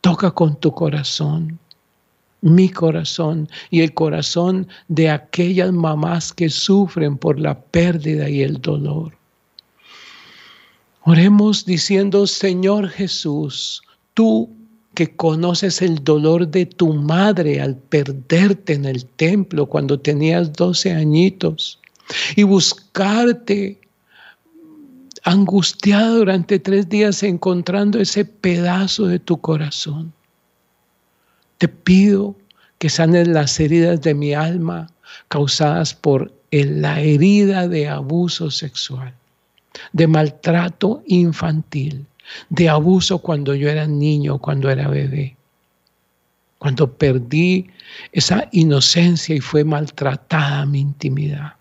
Toca 0.06 0.30
con 0.30 0.54
tu 0.60 0.70
corazón, 0.70 1.58
mi 2.40 2.68
corazón 2.68 3.48
y 3.70 3.80
el 3.80 3.92
corazón 3.92 4.68
de 4.86 5.10
aquellas 5.10 5.72
mamás 5.72 6.32
que 6.32 6.48
sufren 6.48 7.18
por 7.18 7.40
la 7.40 7.58
pérdida 7.58 8.28
y 8.28 8.42
el 8.42 8.60
dolor. 8.60 9.12
Oremos 11.02 11.66
diciendo, 11.66 12.28
Señor 12.28 12.88
Jesús, 12.88 13.82
tú 14.14 14.48
que 14.94 15.16
conoces 15.16 15.82
el 15.82 16.04
dolor 16.04 16.46
de 16.46 16.66
tu 16.66 16.94
madre 16.94 17.60
al 17.60 17.74
perderte 17.74 18.74
en 18.74 18.84
el 18.84 19.06
templo 19.06 19.66
cuando 19.66 19.98
tenías 19.98 20.52
12 20.52 20.92
añitos 20.92 21.80
y 22.36 22.44
buscarte 22.44 23.80
angustiada 25.26 26.10
durante 26.10 26.60
tres 26.60 26.88
días 26.88 27.20
encontrando 27.24 27.98
ese 27.98 28.24
pedazo 28.24 29.08
de 29.08 29.18
tu 29.18 29.40
corazón. 29.40 30.12
Te 31.58 31.66
pido 31.66 32.36
que 32.78 32.88
sanes 32.88 33.26
las 33.26 33.58
heridas 33.58 34.00
de 34.02 34.14
mi 34.14 34.34
alma 34.34 34.88
causadas 35.26 35.94
por 35.94 36.32
la 36.52 37.00
herida 37.00 37.66
de 37.66 37.88
abuso 37.88 38.52
sexual, 38.52 39.12
de 39.92 40.06
maltrato 40.06 41.02
infantil, 41.06 42.06
de 42.48 42.68
abuso 42.68 43.18
cuando 43.18 43.56
yo 43.56 43.68
era 43.68 43.88
niño, 43.88 44.38
cuando 44.38 44.70
era 44.70 44.86
bebé, 44.86 45.36
cuando 46.58 46.92
perdí 46.92 47.68
esa 48.12 48.48
inocencia 48.52 49.34
y 49.34 49.40
fue 49.40 49.64
maltratada 49.64 50.64
mi 50.66 50.78
intimidad. 50.78 51.55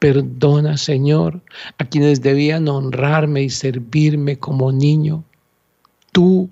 Perdona, 0.00 0.78
Señor, 0.78 1.42
a 1.76 1.84
quienes 1.84 2.22
debían 2.22 2.68
honrarme 2.68 3.42
y 3.42 3.50
servirme 3.50 4.38
como 4.38 4.72
niño. 4.72 5.22
Tú, 6.12 6.48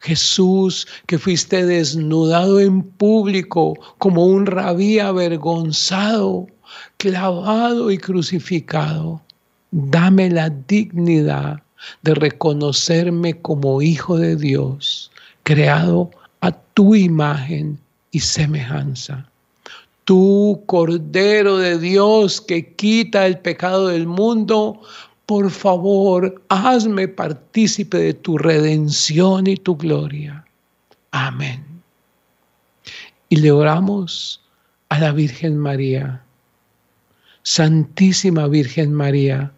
Jesús, 0.00 0.88
que 1.06 1.16
fuiste 1.16 1.64
desnudado 1.64 2.58
en 2.58 2.82
público 2.82 3.74
como 3.98 4.26
un 4.26 4.46
rabí 4.46 4.98
avergonzado, 4.98 6.48
clavado 6.96 7.92
y 7.92 7.98
crucificado. 7.98 9.22
Dame 9.70 10.28
la 10.28 10.50
dignidad 10.50 11.62
de 12.02 12.14
reconocerme 12.16 13.40
como 13.40 13.80
hijo 13.80 14.18
de 14.18 14.34
Dios, 14.34 15.12
creado 15.44 16.10
a 16.40 16.50
tu 16.50 16.96
imagen 16.96 17.78
y 18.10 18.18
semejanza 18.18 19.30
tú, 20.08 20.62
Cordero 20.64 21.58
de 21.58 21.78
Dios, 21.78 22.40
que 22.40 22.72
quita 22.72 23.26
el 23.26 23.40
pecado 23.40 23.88
del 23.88 24.06
mundo, 24.06 24.80
por 25.26 25.50
favor, 25.50 26.42
hazme 26.48 27.08
partícipe 27.08 27.98
de 27.98 28.14
tu 28.14 28.38
redención 28.38 29.46
y 29.46 29.56
tu 29.56 29.76
gloria. 29.76 30.46
Amén. 31.10 31.62
Y 33.28 33.36
le 33.36 33.52
oramos 33.52 34.40
a 34.88 34.98
la 34.98 35.12
Virgen 35.12 35.58
María, 35.58 36.22
Santísima 37.42 38.48
Virgen 38.48 38.94
María, 38.94 39.52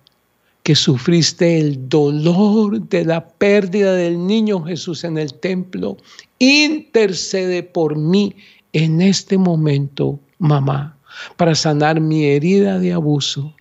que 0.65 0.75
sufriste 0.75 1.61
el 1.61 1.89
dolor 1.89 2.81
de 2.89 3.05
la 3.05 3.25
pérdida 3.25 3.93
del 3.93 4.27
niño 4.27 4.65
Jesús 4.65 5.05
en 5.05 5.17
el 5.17 5.33
templo, 5.33 5.97
intercede 6.41 7.63
por 7.63 7.97
mí 7.97 8.35
en 8.73 9.01
este 9.01 9.39
momento 9.39 10.19
mamá, 10.41 10.97
para 11.37 11.55
sanar 11.55 12.01
mi 12.01 12.25
herida 12.25 12.79
de 12.81 12.93
abuso, 12.93 13.55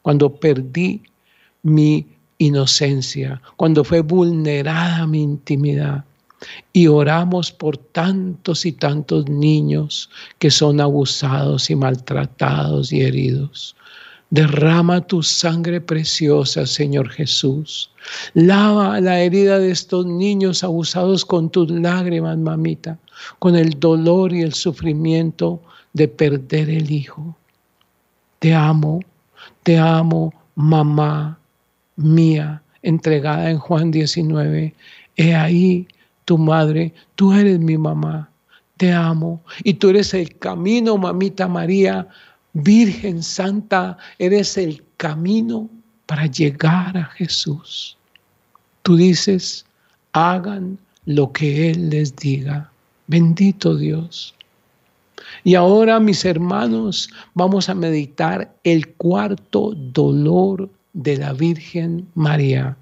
cuando 0.00 0.34
perdí 0.34 1.02
mi 1.62 2.06
inocencia, 2.38 3.42
cuando 3.56 3.84
fue 3.84 4.00
vulnerada 4.00 5.06
mi 5.06 5.22
intimidad. 5.22 6.04
Y 6.72 6.86
oramos 6.86 7.52
por 7.52 7.76
tantos 7.76 8.64
y 8.64 8.72
tantos 8.72 9.28
niños 9.28 10.08
que 10.38 10.50
son 10.50 10.80
abusados 10.80 11.68
y 11.68 11.76
maltratados 11.76 12.92
y 12.92 13.02
heridos. 13.02 13.76
Derrama 14.30 15.06
tu 15.06 15.22
sangre 15.22 15.82
preciosa, 15.82 16.64
Señor 16.64 17.10
Jesús. 17.10 17.90
Lava 18.32 19.00
la 19.00 19.20
herida 19.20 19.58
de 19.58 19.72
estos 19.72 20.06
niños 20.06 20.64
abusados 20.64 21.26
con 21.26 21.50
tus 21.50 21.68
lágrimas, 21.70 22.38
mamita, 22.38 22.96
con 23.38 23.54
el 23.54 23.78
dolor 23.78 24.32
y 24.32 24.40
el 24.40 24.54
sufrimiento 24.54 25.60
de 25.92 26.08
perder 26.08 26.70
el 26.70 26.90
hijo. 26.90 27.36
Te 28.38 28.54
amo, 28.54 29.00
te 29.62 29.78
amo, 29.78 30.32
mamá 30.54 31.38
mía, 31.96 32.62
entregada 32.82 33.50
en 33.50 33.58
Juan 33.58 33.90
19. 33.90 34.74
He 35.16 35.34
ahí 35.34 35.86
tu 36.24 36.38
madre, 36.38 36.94
tú 37.16 37.32
eres 37.32 37.58
mi 37.58 37.76
mamá, 37.76 38.30
te 38.76 38.92
amo. 38.92 39.42
Y 39.64 39.74
tú 39.74 39.90
eres 39.90 40.14
el 40.14 40.36
camino, 40.38 40.96
mamita 40.96 41.48
María, 41.48 42.06
Virgen 42.52 43.22
Santa, 43.22 43.96
eres 44.18 44.56
el 44.56 44.82
camino 44.96 45.68
para 46.06 46.26
llegar 46.26 46.96
a 46.96 47.04
Jesús. 47.04 47.96
Tú 48.82 48.96
dices, 48.96 49.66
hagan 50.12 50.78
lo 51.04 51.32
que 51.32 51.70
Él 51.70 51.90
les 51.90 52.16
diga. 52.16 52.70
Bendito 53.06 53.76
Dios. 53.76 54.34
Y 55.44 55.54
ahora, 55.54 56.00
mis 56.00 56.24
hermanos, 56.24 57.10
vamos 57.34 57.68
a 57.68 57.74
meditar 57.74 58.52
el 58.64 58.88
cuarto 58.94 59.72
dolor 59.74 60.68
de 60.92 61.16
la 61.16 61.32
Virgen 61.32 62.06
María. 62.14 62.76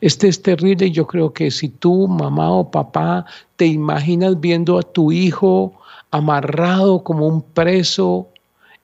Este 0.00 0.28
es 0.28 0.42
terrible 0.42 0.90
yo 0.90 1.06
creo 1.06 1.32
que 1.32 1.50
si 1.50 1.68
tú, 1.68 2.08
mamá 2.08 2.50
o 2.50 2.70
papá, 2.70 3.24
te 3.56 3.66
imaginas 3.66 4.40
viendo 4.40 4.78
a 4.78 4.82
tu 4.82 5.12
hijo 5.12 5.72
amarrado 6.10 7.04
como 7.04 7.26
un 7.26 7.42
preso, 7.42 8.28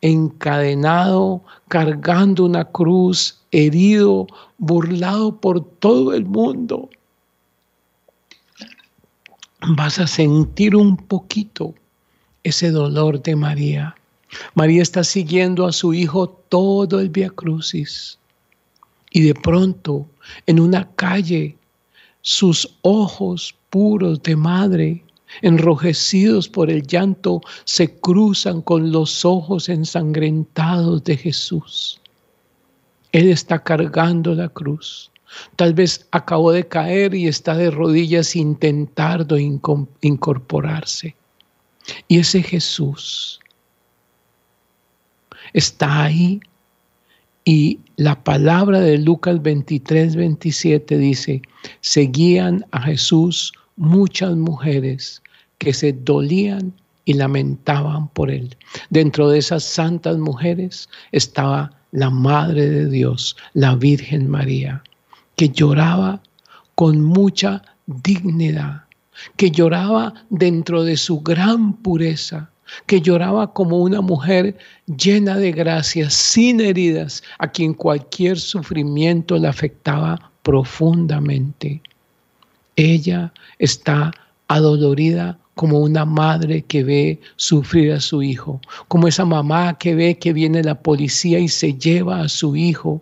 encadenado, 0.01 1.41
cargando 1.69 2.45
una 2.45 2.65
cruz, 2.65 3.41
herido, 3.51 4.27
burlado 4.59 5.41
por 5.41 5.65
todo 5.65 6.13
el 6.13 6.27
mundo, 6.27 6.91
vas 9.77 9.99
a 9.99 10.07
sentir 10.07 10.77
un 10.77 10.97
poquito 10.97 11.75
ese 12.45 12.71
dolor 12.71 13.23
de 13.23 13.35
María. 13.35 13.95
María 14.55 14.83
está 14.83 15.03
siguiendo 15.03 15.67
a 15.67 15.73
su 15.73 15.95
hijo 15.95 16.29
todo 16.29 17.01
el 17.01 17.09
Via 17.09 17.31
Crucis. 17.31 18.19
Y 19.11 19.23
de 19.23 19.35
pronto, 19.35 20.07
en 20.47 20.61
una 20.61 20.91
calle, 20.95 21.57
sus 22.21 22.77
ojos 22.83 23.55
puros 23.71 24.23
de 24.23 24.37
madre, 24.37 25.05
enrojecidos 25.43 26.49
por 26.49 26.71
el 26.71 26.87
llanto, 26.87 27.41
se 27.65 27.97
cruzan 27.99 28.63
con 28.63 28.93
los 28.93 29.25
ojos 29.25 29.69
ensangrentados 29.69 31.05
de 31.05 31.17
Jesús. 31.17 32.01
Él 33.13 33.31
está 33.31 33.63
cargando 33.63 34.35
la 34.35 34.49
cruz. 34.49 35.11
Tal 35.57 35.75
vez 35.75 36.07
acabó 36.11 36.53
de 36.53 36.67
caer 36.67 37.15
y 37.15 37.27
está 37.27 37.57
de 37.57 37.71
rodillas 37.71 38.37
intentando 38.37 39.37
incorporarse. 39.39 41.17
Y 42.09 42.19
ese 42.19 42.43
Jesús 42.43 43.41
está 45.53 46.05
ahí 46.05 46.41
y 47.45 47.81
la 47.97 48.23
palabra 48.25 48.81
de 48.81 48.99
Lucas 48.99 49.43
23, 49.43 50.17
27 50.17 50.97
dice, 50.97 51.43
seguían 51.81 52.65
a 52.71 52.81
Jesús 52.83 53.53
muchas 53.77 54.35
mujeres 54.35 55.23
que 55.59 55.75
se 55.75 55.93
dolían 55.93 56.73
y 57.05 57.15
lamentaban 57.15 58.09
por 58.09 58.31
él. 58.31 58.57
Dentro 58.89 59.29
de 59.29 59.39
esas 59.39 59.63
santas 59.63 60.17
mujeres 60.17 60.89
estaba 61.13 61.71
la 61.93 62.09
Madre 62.09 62.69
de 62.69 62.89
Dios, 62.89 63.37
la 63.53 63.75
Virgen 63.77 64.29
María, 64.29 64.83
que 65.37 65.51
lloraba 65.51 66.23
con 66.75 67.03
mucha 67.03 67.63
dignidad 67.87 68.84
que 69.37 69.51
lloraba 69.51 70.15
dentro 70.31 70.85
de 70.85 70.97
su 70.97 71.21
gran 71.21 71.75
pureza, 71.75 72.51
que 72.87 73.01
lloraba 73.01 73.53
como 73.53 73.79
una 73.79 74.01
mujer 74.01 74.57
llena 74.87 75.37
de 75.37 75.53
gracia, 75.53 76.11
sin 76.11 76.61
heridas, 76.61 77.23
a 77.39 77.49
quien 77.49 77.75
cualquier 77.75 78.39
sufrimiento 78.39 79.37
le 79.39 79.49
afectaba 79.49 80.31
profundamente. 80.43 81.81
Ella 82.77 83.33
está 83.59 84.13
adolorida 84.49 85.39
como 85.55 85.79
una 85.79 86.05
madre 86.05 86.63
que 86.63 86.83
ve 86.83 87.21
sufrir 87.37 87.93
a 87.93 88.01
su 88.01 88.23
hijo, 88.23 88.61
como 88.89 89.07
esa 89.07 89.25
mamá 89.25 89.79
que 89.79 89.95
ve 89.95 90.19
que 90.19 90.33
viene 90.33 90.63
la 90.63 90.75
policía 90.75 91.39
y 91.39 91.49
se 91.49 91.75
lleva 91.75 92.21
a 92.21 92.29
su 92.29 92.57
hijo 92.57 93.01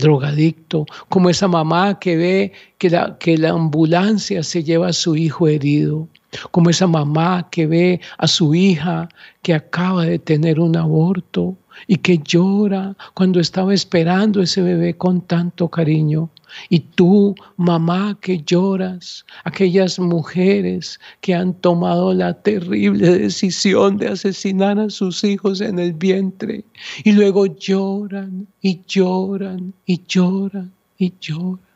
drogadicto, 0.00 0.86
como 1.08 1.30
esa 1.30 1.48
mamá 1.48 1.98
que 1.98 2.16
ve 2.16 2.52
que 2.78 2.90
la, 2.90 3.16
que 3.18 3.36
la 3.36 3.50
ambulancia 3.50 4.42
se 4.42 4.64
lleva 4.64 4.88
a 4.88 4.92
su 4.92 5.16
hijo 5.16 5.48
herido, 5.48 6.08
como 6.50 6.70
esa 6.70 6.86
mamá 6.86 7.48
que 7.50 7.66
ve 7.66 8.00
a 8.18 8.26
su 8.26 8.54
hija 8.54 9.08
que 9.42 9.54
acaba 9.54 10.04
de 10.04 10.18
tener 10.18 10.60
un 10.60 10.76
aborto 10.76 11.56
y 11.86 11.96
que 11.96 12.18
llora 12.18 12.96
cuando 13.14 13.40
estaba 13.40 13.74
esperando 13.74 14.42
ese 14.42 14.62
bebé 14.62 14.96
con 14.96 15.20
tanto 15.22 15.68
cariño. 15.68 16.30
Y 16.68 16.80
tú, 16.80 17.34
mamá, 17.56 18.18
que 18.20 18.42
lloras, 18.42 19.24
aquellas 19.44 19.98
mujeres 19.98 20.98
que 21.20 21.34
han 21.34 21.54
tomado 21.54 22.12
la 22.14 22.34
terrible 22.34 23.18
decisión 23.18 23.96
de 23.96 24.08
asesinar 24.08 24.78
a 24.78 24.90
sus 24.90 25.24
hijos 25.24 25.60
en 25.60 25.78
el 25.78 25.92
vientre 25.92 26.64
y 27.04 27.12
luego 27.12 27.46
lloran 27.46 28.46
y 28.60 28.80
lloran 28.86 29.72
y 29.86 30.02
lloran 30.06 30.72
y 30.98 31.12
lloran. 31.20 31.70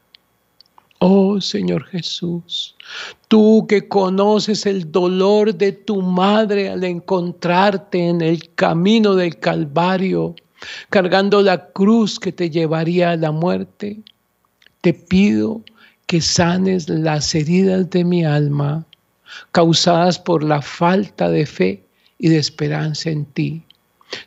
Oh 1.06 1.38
Señor 1.38 1.84
Jesús, 1.84 2.76
tú 3.28 3.66
que 3.68 3.88
conoces 3.88 4.64
el 4.64 4.90
dolor 4.90 5.54
de 5.54 5.72
tu 5.72 6.00
madre 6.00 6.70
al 6.70 6.82
encontrarte 6.82 8.08
en 8.08 8.22
el 8.22 8.54
camino 8.54 9.14
del 9.14 9.38
Calvario, 9.38 10.34
cargando 10.88 11.42
la 11.42 11.66
cruz 11.72 12.18
que 12.18 12.32
te 12.32 12.48
llevaría 12.48 13.10
a 13.10 13.16
la 13.16 13.32
muerte, 13.32 14.00
te 14.84 14.92
pido 14.92 15.62
que 16.06 16.20
sanes 16.20 16.90
las 16.90 17.34
heridas 17.34 17.88
de 17.88 18.04
mi 18.04 18.22
alma 18.22 18.84
causadas 19.50 20.18
por 20.18 20.44
la 20.44 20.60
falta 20.60 21.30
de 21.30 21.46
fe 21.46 21.82
y 22.18 22.28
de 22.28 22.36
esperanza 22.36 23.08
en 23.08 23.24
ti. 23.24 23.62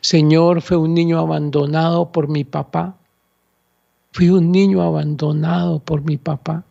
Señor, 0.00 0.60
fue 0.60 0.76
un 0.76 0.94
niño 0.94 1.20
abandonado 1.20 2.10
por 2.10 2.26
mi 2.26 2.42
papá. 2.42 2.96
Fui 4.10 4.30
un 4.30 4.50
niño 4.50 4.82
abandonado 4.82 5.78
por 5.78 6.02
mi 6.02 6.16
papá 6.16 6.64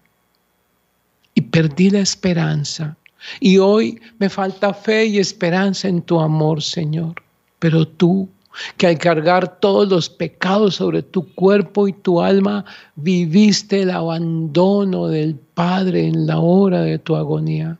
y 1.34 1.40
perdí 1.40 1.90
la 1.90 2.00
esperanza. 2.00 2.98
Y 3.40 3.58
hoy 3.58 4.02
me 4.20 4.28
falta 4.28 4.74
fe 4.74 5.06
y 5.06 5.20
esperanza 5.20 5.88
en 5.88 6.02
tu 6.02 6.20
amor, 6.20 6.62
Señor. 6.62 7.16
Pero 7.60 7.88
tú, 7.88 8.28
que 8.78 8.88
al 8.88 8.98
cargar 8.98 9.60
todos 9.60 9.88
los 9.90 10.10
pecados 10.10 10.76
sobre 10.76 11.04
tu 11.04 11.34
cuerpo 11.34 11.88
y 11.88 11.94
tu 11.94 12.22
alma, 12.22 12.66
viviste 12.96 13.82
el 13.82 13.92
abandono 13.92 15.08
del 15.08 15.36
Padre 15.36 16.08
en 16.08 16.28
la 16.28 16.40
hora 16.40 16.82
de 16.82 17.00
tu 17.00 17.16
agonía. 17.16 17.78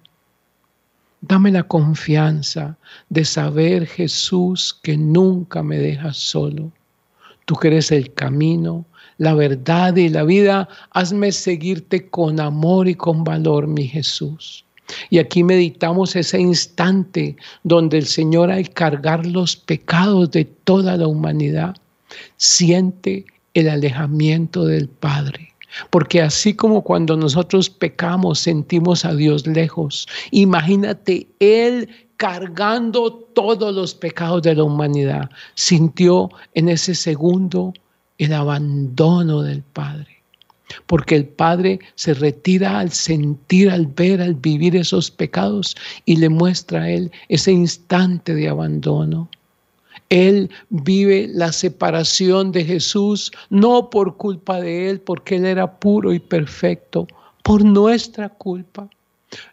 Dame 1.22 1.52
la 1.52 1.64
confianza 1.64 2.78
de 3.10 3.26
saber, 3.26 3.88
Jesús, 3.88 4.80
que 4.84 4.96
nunca 4.96 5.64
me 5.64 5.78
dejas 5.78 6.18
solo. 6.18 6.72
Tú 7.46 7.56
que 7.56 7.70
eres 7.70 7.92
el 7.92 8.14
camino, 8.14 8.86
la 9.18 9.34
verdad 9.34 9.96
y 9.96 10.10
la 10.10 10.24
vida, 10.24 10.70
hazme 10.92 11.32
seguirte 11.32 12.10
con 12.10 12.40
amor 12.40 12.88
y 12.88 12.96
con 12.96 13.24
valor, 13.24 13.68
mi 13.68 13.88
Jesús. 13.88 14.67
Y 15.10 15.20
aquí 15.20 15.44
meditamos 15.44 16.16
ese 16.16 16.40
instante 16.40 17.36
donde 17.64 17.98
el 17.98 18.06
Señor 18.06 18.52
al 18.52 18.70
cargar 18.70 19.26
los 19.26 19.56
pecados 19.56 20.32
de 20.32 20.46
toda 20.46 20.98
la 20.98 21.08
humanidad, 21.08 21.76
siente 22.38 23.26
el 23.54 23.70
alejamiento 23.70 24.66
del 24.66 24.88
Padre. 24.88 25.54
Porque 25.90 26.22
así 26.22 26.54
como 26.54 26.82
cuando 26.84 27.18
nosotros 27.18 27.70
pecamos 27.70 28.40
sentimos 28.40 29.06
a 29.06 29.14
Dios 29.14 29.46
lejos, 29.46 30.08
imagínate 30.32 31.28
Él 31.40 31.90
cargando 32.18 33.14
todos 33.14 33.76
los 33.76 33.94
pecados 33.94 34.42
de 34.42 34.56
la 34.56 34.64
humanidad, 34.64 35.30
sintió 35.54 36.30
en 36.56 36.70
ese 36.70 36.96
segundo 36.96 37.74
el 38.18 38.34
abandono 38.34 39.44
del 39.44 39.62
Padre. 39.62 40.17
Porque 40.86 41.16
el 41.16 41.26
Padre 41.26 41.80
se 41.96 42.14
retira 42.14 42.80
al 42.80 42.92
sentir, 42.92 43.70
al 43.70 43.88
ver, 43.88 44.22
al 44.22 44.36
vivir 44.36 44.76
esos 44.76 45.10
pecados 45.10 45.76
y 46.06 46.18
le 46.18 46.30
muestra 46.30 46.84
a 46.84 46.90
Él 46.90 47.12
ese 47.30 47.52
instante 47.52 48.34
de 48.34 48.50
abandono. 48.50 49.30
Él 50.10 50.50
vive 50.70 51.30
la 51.34 51.52
separación 51.52 52.52
de 52.52 52.64
Jesús 52.64 53.32
no 53.50 53.90
por 53.90 54.16
culpa 54.16 54.62
de 54.62 54.90
Él, 54.90 55.02
porque 55.02 55.36
Él 55.36 55.46
era 55.46 55.80
puro 55.80 56.14
y 56.14 56.20
perfecto, 56.20 57.08
por 57.44 57.64
nuestra 57.64 58.30
culpa. 58.30 58.90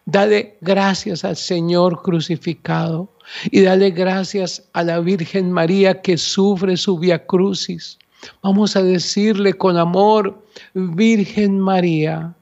Dale 0.04 0.56
gracias 0.60 1.24
al 1.24 1.36
Señor 1.36 2.02
crucificado 2.02 3.10
y 3.50 3.62
dale 3.62 3.90
gracias 3.90 4.62
a 4.72 4.84
la 4.84 5.00
Virgen 5.00 5.50
María 5.50 6.00
que 6.00 6.16
sufre 6.16 6.76
su 6.76 6.98
via 6.98 7.26
crucis 7.26 7.98
Vamos 8.42 8.76
a 8.76 8.82
decirle 8.82 9.54
con 9.54 9.76
amor, 9.76 10.44
Virgen 10.74 11.58
María, 11.58 12.34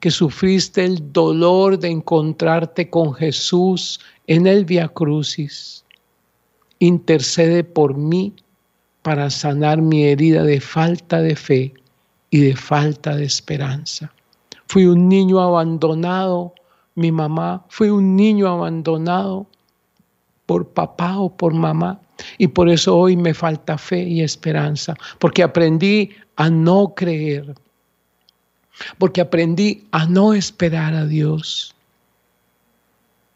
que 0.00 0.10
sufriste 0.10 0.84
el 0.84 1.12
dolor 1.12 1.78
de 1.78 1.88
encontrarte 1.88 2.88
con 2.88 3.12
Jesús 3.14 4.00
en 4.26 4.46
el 4.46 4.64
Via 4.64 4.88
Crucis. 4.88 5.84
Intercede 6.78 7.64
por 7.64 7.96
mí 7.96 8.34
para 9.02 9.30
sanar 9.30 9.82
mi 9.82 10.04
herida 10.04 10.42
de 10.42 10.60
falta 10.60 11.20
de 11.20 11.36
fe 11.36 11.74
y 12.30 12.40
de 12.40 12.56
falta 12.56 13.16
de 13.16 13.24
esperanza. 13.24 14.12
Fui 14.68 14.86
un 14.86 15.08
niño 15.08 15.40
abandonado, 15.40 16.54
mi 16.94 17.10
mamá, 17.10 17.64
fui 17.68 17.90
un 17.90 18.16
niño 18.16 18.46
abandonado 18.48 19.46
por 20.46 20.68
papá 20.68 21.18
o 21.18 21.36
por 21.36 21.52
mamá. 21.52 22.00
Y 22.38 22.48
por 22.48 22.68
eso 22.68 22.96
hoy 22.96 23.16
me 23.16 23.34
falta 23.34 23.78
fe 23.78 24.02
y 24.02 24.22
esperanza, 24.22 24.94
porque 25.18 25.42
aprendí 25.42 26.10
a 26.36 26.48
no 26.50 26.94
creer, 26.94 27.54
porque 28.98 29.20
aprendí 29.20 29.86
a 29.92 30.06
no 30.06 30.34
esperar 30.34 30.94
a 30.94 31.06
Dios. 31.06 31.74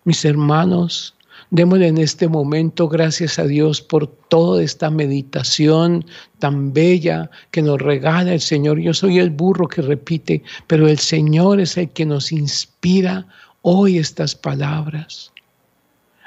Mis 0.05 0.25
hermanos, 0.25 1.15
démosle 1.51 1.89
en 1.89 1.99
este 1.99 2.29
momento 2.29 2.89
gracias 2.89 3.39
a 3.39 3.45
Dios 3.45 3.81
por 3.81 4.07
toda 4.07 4.63
esta 4.63 4.91
meditación 4.91 6.05
tan 6.39 6.73
bella 6.73 7.31
que 7.51 7.63
nos 7.63 7.81
regala 7.81 8.35
el 8.35 8.41
Señor. 8.41 8.81
Yo 8.81 8.93
soy 8.93 9.19
el 9.19 9.31
burro 9.31 9.69
que 9.69 9.83
repite, 9.83 10.43
pero 10.67 10.89
el 10.89 10.99
Señor 10.99 11.61
es 11.61 11.77
el 11.77 11.91
que 11.91 12.07
nos 12.07 12.33
inspira 12.33 13.27
hoy 13.63 13.99
estas 13.99 14.35
palabras. 14.35 15.34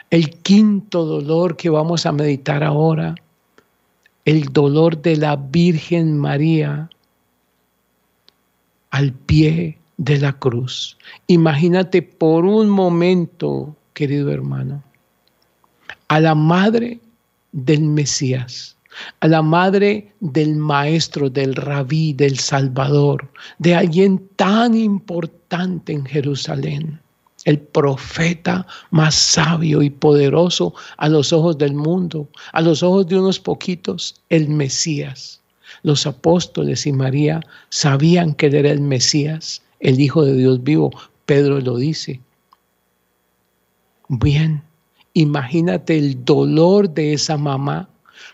El 0.09 0.29
quinto 0.41 1.05
dolor 1.05 1.57
que 1.57 1.69
vamos 1.69 2.05
a 2.05 2.13
meditar 2.13 2.63
ahora, 2.63 3.15
el 4.23 4.45
dolor 4.53 5.01
de 5.01 5.17
la 5.17 5.35
Virgen 5.35 6.17
María 6.17 6.89
al 8.91 9.11
pie 9.11 9.77
de 9.97 10.17
la 10.17 10.31
cruz. 10.31 10.97
Imagínate 11.27 12.01
por 12.01 12.45
un 12.45 12.69
momento, 12.69 13.75
querido 13.93 14.31
hermano, 14.31 14.81
a 16.07 16.21
la 16.21 16.35
madre 16.35 17.01
del 17.51 17.81
Mesías, 17.81 18.77
a 19.19 19.27
la 19.27 19.41
madre 19.41 20.13
del 20.21 20.55
maestro, 20.55 21.29
del 21.29 21.53
rabí, 21.53 22.13
del 22.13 22.39
Salvador, 22.39 23.29
de 23.59 23.75
alguien 23.75 24.25
tan 24.37 24.73
importante 24.73 25.91
en 25.91 26.05
Jerusalén 26.05 27.01
el 27.47 27.59
profeta 27.59 28.67
más 28.91 29.15
sabio 29.15 29.81
y 29.81 29.89
poderoso 29.89 30.73
a 30.97 31.07
los 31.07 31.31
ojos 31.31 31.57
del 31.57 31.73
mundo, 31.73 32.27
a 32.51 32.59
los 32.61 32.83
ojos 32.83 33.07
de 33.07 33.17
unos 33.17 33.39
poquitos, 33.39 34.21
el 34.27 34.49
Mesías. 34.49 35.39
Los 35.81 36.05
apóstoles 36.05 36.85
y 36.85 36.91
María 36.91 37.39
sabían 37.69 38.33
que 38.33 38.47
él 38.47 38.55
era 38.55 38.71
el 38.71 38.81
Mesías, 38.81 39.61
el 39.79 39.97
Hijo 39.97 40.25
de 40.25 40.35
Dios 40.35 40.61
vivo. 40.61 40.91
Pedro 41.25 41.61
lo 41.61 41.77
dice. 41.77 42.19
Bien, 44.09 44.61
imagínate 45.13 45.97
el 45.97 46.25
dolor 46.25 46.89
de 46.89 47.13
esa 47.13 47.37
mamá 47.37 47.87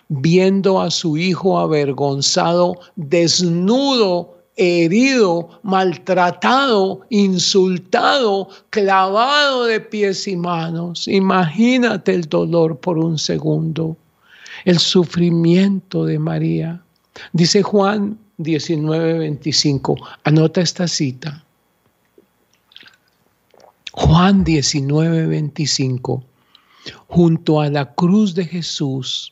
viendo 0.08 0.82
a 0.82 0.90
su 0.90 1.18
hijo 1.18 1.60
avergonzado, 1.60 2.80
desnudo 2.96 4.33
herido, 4.56 5.60
maltratado, 5.64 7.02
insultado, 7.10 8.50
clavado 8.70 9.66
de 9.66 9.80
pies 9.80 10.28
y 10.28 10.36
manos. 10.36 11.08
Imagínate 11.08 12.14
el 12.14 12.24
dolor 12.30 12.80
por 12.80 12.98
un 12.98 13.18
segundo, 13.18 13.98
el 14.66 14.80
sufrimiento 14.80 16.06
de 16.06 16.20
María. 16.20 16.82
Dice 17.32 17.64
Juan 17.64 18.18
19:25, 18.38 19.96
anota 20.24 20.62
esta 20.62 20.88
cita. 20.88 21.44
Juan 23.92 24.44
19:25, 24.44 26.24
Junto 27.08 27.62
a 27.62 27.70
la 27.70 27.94
cruz 27.94 28.34
de 28.36 28.46
Jesús 28.46 29.32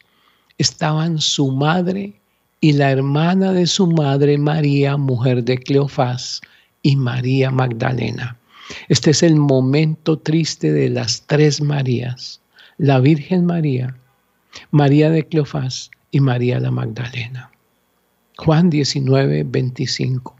estaban 0.57 1.19
su 1.19 1.51
madre 1.51 2.20
y 2.62 2.74
la 2.74 2.91
hermana 2.91 3.52
de 3.54 3.65
su 3.65 3.88
madre 3.88 4.38
María, 4.38 4.95
mujer 4.95 5.43
de 5.43 5.58
Cleofás, 5.58 6.41
y 6.84 6.95
María 6.95 7.52
Magdalena. 7.52 8.38
Este 8.88 9.12
es 9.12 9.24
el 9.24 9.36
momento 9.36 10.17
triste 10.17 10.71
de 10.71 10.89
las 10.89 11.24
tres 11.28 11.62
Marías, 11.62 12.39
la 12.78 13.00
Virgen 13.00 13.45
María, 13.45 13.97
María 14.69 15.10
de 15.10 15.28
Cleofás 15.28 15.91
y 16.12 16.19
María 16.19 16.60
la 16.60 16.71
Magdalena. 16.71 17.52
Juan 18.38 18.69
19, 18.69 19.43
25. 19.43 20.36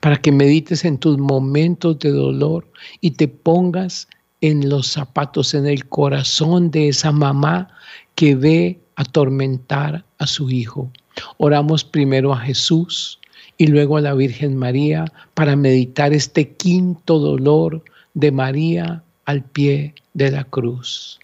Para 0.00 0.16
que 0.16 0.30
medites 0.32 0.84
en 0.84 0.98
tus 0.98 1.18
momentos 1.18 1.98
de 2.00 2.10
dolor 2.10 2.66
y 3.00 3.12
te 3.12 3.28
pongas 3.28 4.08
en 4.40 4.68
los 4.68 4.88
zapatos, 4.88 5.54
en 5.54 5.66
el 5.66 5.88
corazón 5.88 6.70
de 6.70 6.88
esa 6.88 7.12
mamá 7.12 7.68
que 8.14 8.34
ve 8.34 8.80
atormentar 8.96 10.04
a 10.18 10.26
su 10.26 10.50
hijo. 10.50 10.90
Oramos 11.38 11.84
primero 11.84 12.32
a 12.32 12.38
Jesús 12.40 13.18
y 13.58 13.66
luego 13.66 13.96
a 13.96 14.00
la 14.00 14.14
Virgen 14.14 14.56
María 14.56 15.04
para 15.34 15.56
meditar 15.56 16.12
este 16.12 16.54
quinto 16.54 17.18
dolor 17.18 17.82
de 18.14 18.32
María 18.32 19.02
al 19.26 19.42
pie 19.42 19.94
de 20.14 20.30
la 20.30 20.44
cruz. 20.44 21.20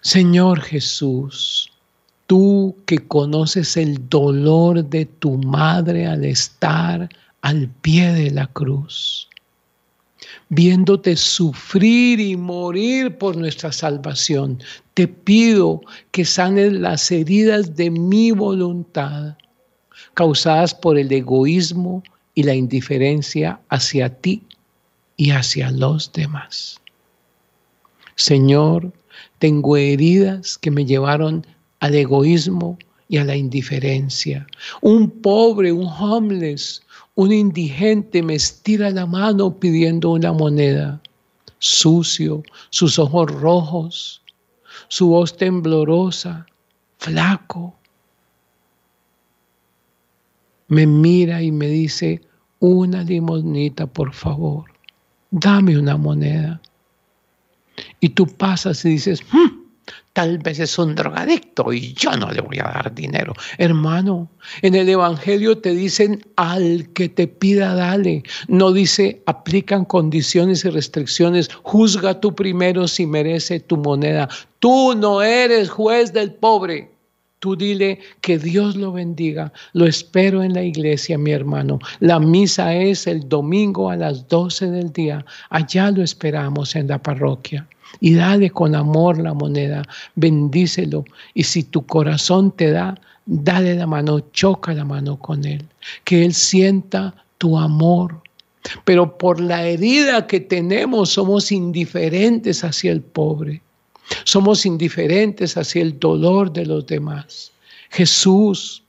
Señor 0.00 0.60
Jesús, 0.60 1.70
tú 2.26 2.76
que 2.86 3.06
conoces 3.06 3.76
el 3.76 4.08
dolor 4.08 4.84
de 4.84 5.06
tu 5.06 5.38
madre 5.38 6.06
al 6.06 6.24
estar 6.24 7.08
al 7.42 7.68
pie 7.68 8.12
de 8.12 8.30
la 8.30 8.46
cruz, 8.46 9.28
viéndote 10.48 11.16
sufrir 11.16 12.20
y 12.20 12.36
morir 12.36 13.16
por 13.18 13.36
nuestra 13.36 13.72
salvación, 13.72 14.62
te 14.94 15.08
pido 15.08 15.80
que 16.12 16.24
sanes 16.24 16.72
las 16.72 17.10
heridas 17.10 17.74
de 17.76 17.90
mi 17.90 18.30
voluntad, 18.30 19.36
causadas 20.14 20.74
por 20.74 20.98
el 20.98 21.10
egoísmo 21.12 22.02
y 22.34 22.42
la 22.42 22.54
indiferencia 22.54 23.60
hacia 23.68 24.08
ti 24.08 24.42
y 25.16 25.30
hacia 25.30 25.70
los 25.70 26.12
demás. 26.12 26.80
Señor, 28.16 28.92
tengo 29.38 29.76
heridas 29.76 30.58
que 30.58 30.70
me 30.70 30.84
llevaron 30.84 31.46
al 31.80 31.94
egoísmo 31.94 32.78
y 33.08 33.18
a 33.18 33.24
la 33.24 33.36
indiferencia. 33.36 34.46
Un 34.80 35.10
pobre, 35.10 35.72
un 35.72 35.86
homeless, 35.86 36.82
un 37.14 37.32
indigente 37.32 38.22
me 38.22 38.34
estira 38.34 38.90
la 38.90 39.06
mano 39.06 39.58
pidiendo 39.58 40.10
una 40.10 40.32
moneda. 40.32 41.00
Sucio, 41.58 42.42
sus 42.70 42.98
ojos 42.98 43.30
rojos, 43.30 44.22
su 44.88 45.08
voz 45.08 45.36
temblorosa, 45.36 46.46
flaco. 46.98 47.74
Me 50.68 50.86
mira 50.86 51.40
y 51.42 51.52
me 51.52 51.68
dice, 51.68 52.20
una 52.58 53.02
limonita, 53.02 53.86
por 53.86 54.12
favor, 54.12 54.64
dame 55.30 55.78
una 55.78 55.96
moneda. 55.96 56.60
Y 58.00 58.10
tú 58.10 58.26
pasas 58.26 58.84
y 58.84 58.90
dices, 58.90 59.22
hmm, 59.32 59.63
Tal 60.14 60.38
vez 60.38 60.60
es 60.60 60.78
un 60.78 60.94
drogadicto 60.94 61.72
y 61.72 61.92
yo 61.94 62.12
no 62.12 62.30
le 62.30 62.40
voy 62.40 62.60
a 62.60 62.70
dar 62.70 62.94
dinero. 62.94 63.34
Hermano, 63.58 64.30
en 64.62 64.76
el 64.76 64.88
Evangelio 64.88 65.58
te 65.58 65.74
dicen 65.74 66.24
al 66.36 66.88
que 66.92 67.08
te 67.08 67.26
pida, 67.26 67.74
dale. 67.74 68.22
No 68.46 68.70
dice 68.70 69.24
aplican 69.26 69.84
condiciones 69.84 70.64
y 70.64 70.70
restricciones. 70.70 71.50
Juzga 71.64 72.20
tú 72.20 72.32
primero 72.32 72.86
si 72.86 73.06
merece 73.06 73.58
tu 73.58 73.76
moneda. 73.76 74.28
Tú 74.60 74.94
no 74.94 75.20
eres 75.20 75.68
juez 75.68 76.12
del 76.12 76.32
pobre. 76.32 76.92
Tú 77.40 77.56
dile 77.56 77.98
que 78.20 78.38
Dios 78.38 78.76
lo 78.76 78.92
bendiga. 78.92 79.52
Lo 79.72 79.84
espero 79.84 80.44
en 80.44 80.54
la 80.54 80.62
iglesia, 80.62 81.18
mi 81.18 81.32
hermano. 81.32 81.80
La 81.98 82.20
misa 82.20 82.72
es 82.72 83.08
el 83.08 83.28
domingo 83.28 83.90
a 83.90 83.96
las 83.96 84.28
12 84.28 84.70
del 84.70 84.92
día. 84.92 85.26
Allá 85.50 85.90
lo 85.90 86.04
esperamos 86.04 86.76
en 86.76 86.86
la 86.86 87.02
parroquia 87.02 87.66
y 88.04 88.16
dale 88.16 88.50
con 88.50 88.74
amor 88.74 89.16
la 89.16 89.32
moneda, 89.32 89.82
bendícelo. 90.14 91.06
Y 91.32 91.42
si 91.42 91.62
tu 91.62 91.86
corazón 91.86 92.52
te 92.54 92.70
da, 92.70 93.00
dale 93.24 93.74
la 93.76 93.86
mano, 93.86 94.20
choca 94.30 94.74
la 94.74 94.84
mano 94.84 95.18
con 95.18 95.42
él, 95.46 95.64
que 96.04 96.22
él 96.22 96.34
sienta 96.34 97.14
tu 97.38 97.56
amor. 97.56 98.20
Pero 98.84 99.16
por 99.16 99.40
la 99.40 99.66
herida 99.66 100.26
que 100.26 100.38
tenemos 100.38 101.14
somos 101.14 101.50
indiferentes 101.50 102.62
hacia 102.62 102.92
el 102.92 103.00
pobre, 103.00 103.62
somos 104.24 104.66
indiferentes 104.66 105.56
hacia 105.56 105.80
el 105.80 105.98
dolor 105.98 106.52
de 106.52 106.66
los 106.66 106.86
demás. 106.86 107.52
Jesús, 107.88 108.82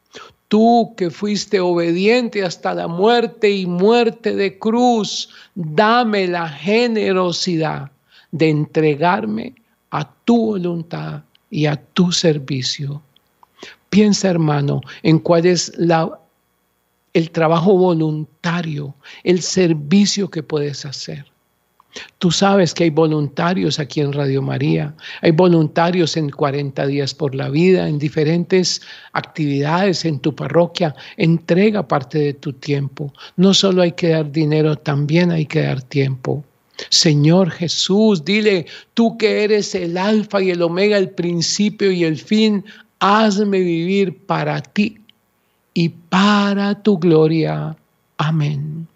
tú 0.49 0.93
que 0.97 1.09
fuiste 1.09 1.61
obediente 1.61 2.43
hasta 2.43 2.73
la 2.73 2.89
muerte 2.89 3.49
y 3.49 3.65
muerte 3.65 4.35
de 4.35 4.59
cruz, 4.59 5.29
dame 5.55 6.27
la 6.27 6.49
generosidad 6.49 7.94
de 8.35 8.49
entregarme 8.49 9.55
a 9.91 10.13
tu 10.25 10.47
voluntad 10.47 11.23
y 11.49 11.67
a 11.67 11.77
tu 11.77 12.11
servicio. 12.11 13.01
Piensa, 13.89 14.29
hermano, 14.29 14.81
en 15.03 15.19
cuál 15.19 15.45
es 15.45 15.71
el 17.13 17.31
trabajo 17.31 17.77
voluntario, 17.77 18.93
el 19.23 19.41
servicio 19.41 20.29
que 20.29 20.43
puedes 20.43 20.85
hacer. 20.85 21.25
Tú 22.17 22.29
sabes 22.29 22.73
que 22.73 22.83
hay 22.83 22.89
voluntarios 22.89 23.79
aquí 23.79 24.01
en 24.01 24.11
Radio 24.11 24.41
María, 24.41 24.93
hay 25.21 25.31
voluntarios 25.31 26.17
en 26.17 26.29
40 26.29 26.87
días 26.87 27.13
por 27.13 27.33
la 27.33 27.47
vida, 27.47 27.87
en 27.87 27.97
diferentes 27.97 28.81
actividades 29.13 30.03
en 30.03 30.19
tu 30.19 30.35
parroquia. 30.35 30.93
Entrega 31.15 31.87
parte 31.87 32.19
de 32.19 32.33
tu 32.33 32.51
tiempo. 32.51 33.13
No 33.37 33.53
solo 33.53 33.81
hay 33.81 33.93
que 33.93 34.09
dar 34.09 34.29
dinero, 34.29 34.75
también 34.75 35.31
hay 35.31 35.45
que 35.45 35.61
dar 35.61 35.81
tiempo. 35.81 36.43
Señor 36.89 37.51
Jesús, 37.51 38.23
dile, 38.25 38.65
tú 38.93 39.17
que 39.17 39.43
eres 39.43 39.75
el 39.75 39.97
alfa 39.97 40.41
y 40.41 40.51
el 40.51 40.61
omega, 40.61 40.97
el 40.97 41.09
principio 41.09 41.91
y 41.91 42.03
el 42.03 42.17
fin, 42.17 42.65
hazme 42.99 43.59
vivir 43.59 44.17
para 44.25 44.61
ti 44.61 44.97
y 45.73 45.89
para 45.89 46.81
tu 46.81 46.97
gloria. 46.97 47.75
Amén. 48.17 48.87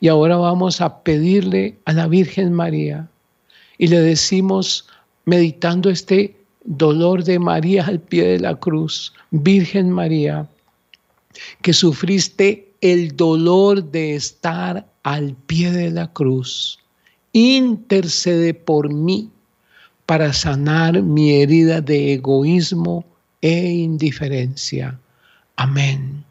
Y 0.00 0.08
ahora 0.08 0.36
vamos 0.36 0.80
a 0.80 1.02
pedirle 1.02 1.78
a 1.84 1.92
la 1.92 2.06
Virgen 2.06 2.52
María 2.52 3.08
y 3.78 3.86
le 3.86 4.00
decimos, 4.00 4.86
meditando 5.24 5.90
este 5.90 6.36
dolor 6.64 7.24
de 7.24 7.38
María 7.38 7.86
al 7.86 8.00
pie 8.00 8.24
de 8.24 8.40
la 8.40 8.54
cruz, 8.54 9.12
Virgen 9.30 9.90
María, 9.90 10.48
que 11.62 11.72
sufriste 11.72 12.72
el 12.80 13.16
dolor 13.16 13.90
de 13.90 14.14
estar 14.14 14.86
al 15.02 15.34
pie 15.46 15.72
de 15.72 15.90
la 15.90 16.12
cruz 16.12 16.81
intercede 17.32 18.54
por 18.54 18.92
mí 18.92 19.30
para 20.06 20.32
sanar 20.32 21.02
mi 21.02 21.40
herida 21.40 21.80
de 21.80 22.14
egoísmo 22.14 23.04
e 23.40 23.70
indiferencia. 23.70 24.98
Amén. 25.56 26.24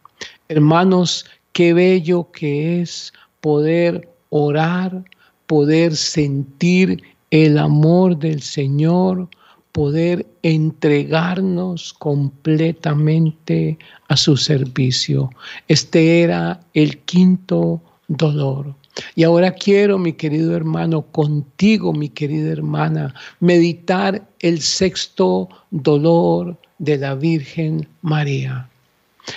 Hermanos, 0.49 1.25
qué 1.53 1.73
bello 1.73 2.29
que 2.31 2.81
es 2.81 3.13
poder 3.39 4.09
orar, 4.29 5.03
poder 5.47 5.95
sentir 5.95 7.01
el 7.31 7.57
amor 7.57 8.17
del 8.17 8.41
Señor, 8.41 9.29
poder 9.71 10.27
entregarnos 10.43 11.93
completamente 11.93 13.77
a 14.09 14.17
su 14.17 14.35
servicio. 14.35 15.29
Este 15.67 16.21
era 16.21 16.59
el 16.73 16.97
quinto 16.99 17.81
dolor. 18.07 18.75
Y 19.15 19.23
ahora 19.23 19.51
quiero, 19.51 19.97
mi 19.97 20.13
querido 20.13 20.55
hermano, 20.55 21.01
contigo, 21.01 21.93
mi 21.93 22.09
querida 22.09 22.51
hermana, 22.51 23.13
meditar 23.39 24.25
el 24.39 24.61
sexto 24.61 25.49
dolor 25.71 26.57
de 26.79 26.97
la 26.97 27.15
Virgen 27.15 27.87
María. 28.01 28.67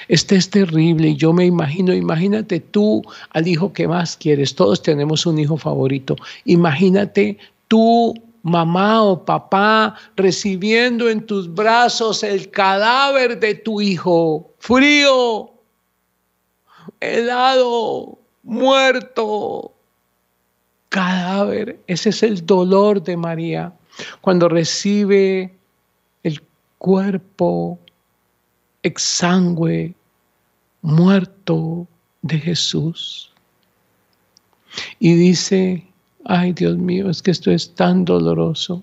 Este 0.08 0.36
es 0.36 0.48
terrible 0.48 1.08
y 1.08 1.16
yo 1.16 1.32
me 1.32 1.44
imagino, 1.44 1.94
imagínate 1.94 2.60
tú 2.60 3.02
al 3.30 3.46
hijo 3.46 3.72
que 3.72 3.86
más 3.86 4.16
quieres, 4.16 4.54
todos 4.54 4.82
tenemos 4.82 5.26
un 5.26 5.38
hijo 5.38 5.56
favorito, 5.56 6.16
imagínate 6.46 7.38
tú 7.68 8.14
mamá 8.42 9.02
o 9.02 9.24
papá 9.24 9.94
recibiendo 10.16 11.08
en 11.08 11.24
tus 11.24 11.52
brazos 11.52 12.22
el 12.22 12.50
cadáver 12.50 13.38
de 13.40 13.54
tu 13.54 13.80
hijo, 13.80 14.50
frío, 14.58 15.50
helado, 17.00 18.18
muerto, 18.44 19.74
cadáver. 20.88 21.80
Ese 21.86 22.10
es 22.10 22.22
el 22.22 22.46
dolor 22.46 23.02
de 23.02 23.16
María 23.16 23.72
cuando 24.20 24.48
recibe 24.48 25.54
el 26.22 26.42
cuerpo 26.78 27.78
exangüe, 28.82 29.94
muerto 30.82 31.86
de 32.22 32.38
Jesús. 32.38 33.32
Y 34.98 35.14
dice, 35.14 35.86
ay 36.24 36.52
Dios 36.52 36.76
mío, 36.76 37.08
es 37.08 37.22
que 37.22 37.30
esto 37.30 37.50
es 37.50 37.74
tan 37.74 38.04
doloroso. 38.04 38.82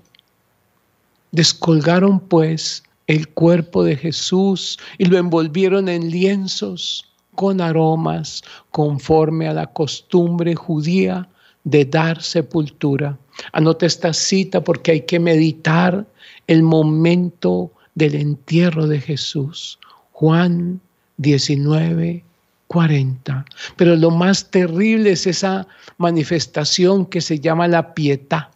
Descolgaron 1.32 2.20
pues 2.20 2.84
el 3.08 3.28
cuerpo 3.30 3.84
de 3.84 3.96
Jesús 3.96 4.80
y 4.98 5.06
lo 5.06 5.18
envolvieron 5.18 5.88
en 5.90 6.10
lienzos 6.10 7.11
con 7.36 7.62
aromas 7.62 8.44
conforme 8.72 9.48
a 9.48 9.54
la 9.54 9.68
costumbre 9.68 10.56
judía 10.56 11.28
de 11.64 11.86
dar 11.86 12.22
sepultura. 12.22 13.18
Anota 13.54 13.86
esta 13.86 14.14
cita 14.14 14.64
porque 14.64 14.92
hay 14.92 15.02
que 15.02 15.20
meditar 15.20 16.06
el 16.48 16.64
momento 16.64 17.72
del 17.96 18.16
entierro 18.16 18.88
de 18.88 19.00
Jesús. 19.00 19.80
Juan 20.12 20.82
19, 21.18 22.24
40. 22.68 23.46
Pero 23.76 23.96
lo 23.96 24.12
más 24.12 24.50
terrible 24.50 25.12
es 25.12 25.28
esa 25.28 25.68
manifestación 25.98 27.06
que 27.06 27.22
se 27.22 27.40
llama 27.40 27.68
la 27.68 27.94
pietad, 27.94 28.48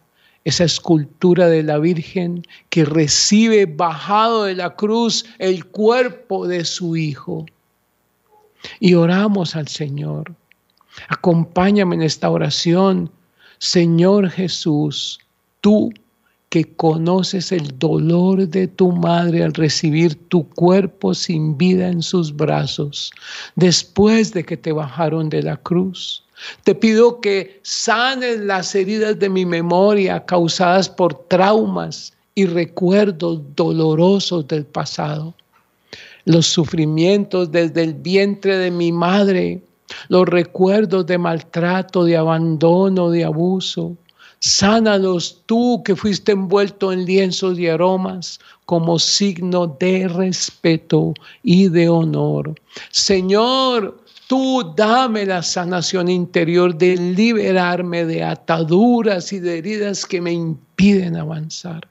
esa 0.44 0.64
escultura 0.64 1.48
de 1.48 1.62
la 1.62 1.78
Virgen 1.78 2.42
que 2.70 2.84
recibe 2.84 3.66
bajado 3.66 4.44
de 4.44 4.54
la 4.54 4.74
cruz 4.74 5.26
el 5.38 5.66
cuerpo 5.66 6.46
de 6.46 6.64
su 6.64 6.96
Hijo. 6.96 7.46
Y 8.80 8.94
oramos 8.94 9.56
al 9.56 9.68
Señor. 9.68 10.34
Acompáñame 11.08 11.96
en 11.96 12.02
esta 12.02 12.30
oración. 12.30 13.10
Señor 13.58 14.30
Jesús, 14.30 15.18
tú 15.60 15.92
que 16.48 16.64
conoces 16.76 17.52
el 17.52 17.78
dolor 17.78 18.48
de 18.48 18.68
tu 18.68 18.92
madre 18.92 19.42
al 19.42 19.52
recibir 19.52 20.14
tu 20.28 20.48
cuerpo 20.50 21.12
sin 21.12 21.58
vida 21.58 21.88
en 21.88 22.02
sus 22.02 22.34
brazos, 22.34 23.12
después 23.56 24.32
de 24.32 24.44
que 24.44 24.56
te 24.56 24.72
bajaron 24.72 25.28
de 25.28 25.42
la 25.42 25.56
cruz. 25.56 26.24
Te 26.64 26.74
pido 26.74 27.20
que 27.20 27.60
sanes 27.62 28.40
las 28.40 28.74
heridas 28.74 29.18
de 29.18 29.28
mi 29.28 29.44
memoria 29.44 30.24
causadas 30.24 30.88
por 30.88 31.14
traumas 31.28 32.12
y 32.34 32.46
recuerdos 32.46 33.40
dolorosos 33.56 34.46
del 34.46 34.66
pasado. 34.66 35.34
Los 36.26 36.46
sufrimientos 36.46 37.50
desde 37.50 37.82
el 37.82 37.94
vientre 37.94 38.58
de 38.58 38.70
mi 38.70 38.92
madre, 38.92 39.62
los 40.08 40.26
recuerdos 40.26 41.06
de 41.06 41.16
maltrato, 41.16 42.04
de 42.04 42.18
abandono, 42.18 43.10
de 43.10 43.24
abuso, 43.24 43.96
Sánalos 44.40 45.42
tú 45.46 45.82
que 45.82 45.96
fuiste 45.96 46.32
envuelto 46.32 46.92
en 46.92 47.04
lienzos 47.06 47.58
y 47.58 47.68
aromas 47.68 48.38
como 48.66 48.98
signo 48.98 49.76
de 49.80 50.08
respeto 50.08 51.14
y 51.42 51.68
de 51.68 51.88
honor. 51.88 52.54
Señor, 52.90 53.98
tú 54.28 54.74
dame 54.76 55.24
la 55.24 55.42
sanación 55.42 56.08
interior 56.08 56.76
de 56.76 56.96
liberarme 56.96 58.04
de 58.04 58.24
ataduras 58.24 59.32
y 59.32 59.40
de 59.40 59.58
heridas 59.58 60.04
que 60.04 60.20
me 60.20 60.32
impiden 60.32 61.16
avanzar. 61.16 61.88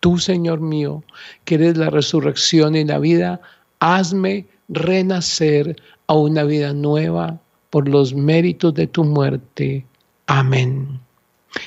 Tú, 0.00 0.18
Señor 0.18 0.60
mío, 0.60 1.02
que 1.44 1.56
eres 1.56 1.76
la 1.76 1.90
resurrección 1.90 2.76
y 2.76 2.84
la 2.84 2.98
vida, 2.98 3.40
hazme 3.80 4.46
renacer 4.68 5.76
a 6.06 6.14
una 6.14 6.44
vida 6.44 6.72
nueva 6.72 7.40
por 7.70 7.88
los 7.88 8.14
méritos 8.14 8.74
de 8.74 8.86
tu 8.86 9.04
muerte. 9.04 9.84
Amén. 10.26 11.00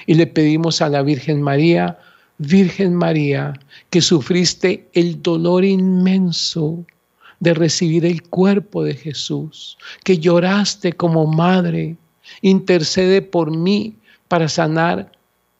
Y 0.06 0.14
le 0.14 0.28
pedimos 0.28 0.82
a 0.82 0.90
la 0.90 1.02
Virgen 1.02 1.42
María, 1.42 2.00
Virgen 2.38 2.96
María, 2.96 3.54
que 3.90 4.02
sufriste 4.02 4.90
el 4.94 5.22
dolor 5.22 5.66
inmenso 5.66 6.86
de 7.40 7.54
recibir 7.54 8.06
el 8.06 8.24
cuerpo 8.24 8.84
de 8.84 8.94
Jesús, 8.94 9.78
que 10.04 10.20
lloraste 10.20 10.94
como 10.94 11.26
madre, 11.26 11.98
intercede 12.42 13.22
por 13.22 13.56
mí 13.56 13.96
para 14.28 14.48
sanar 14.48 15.12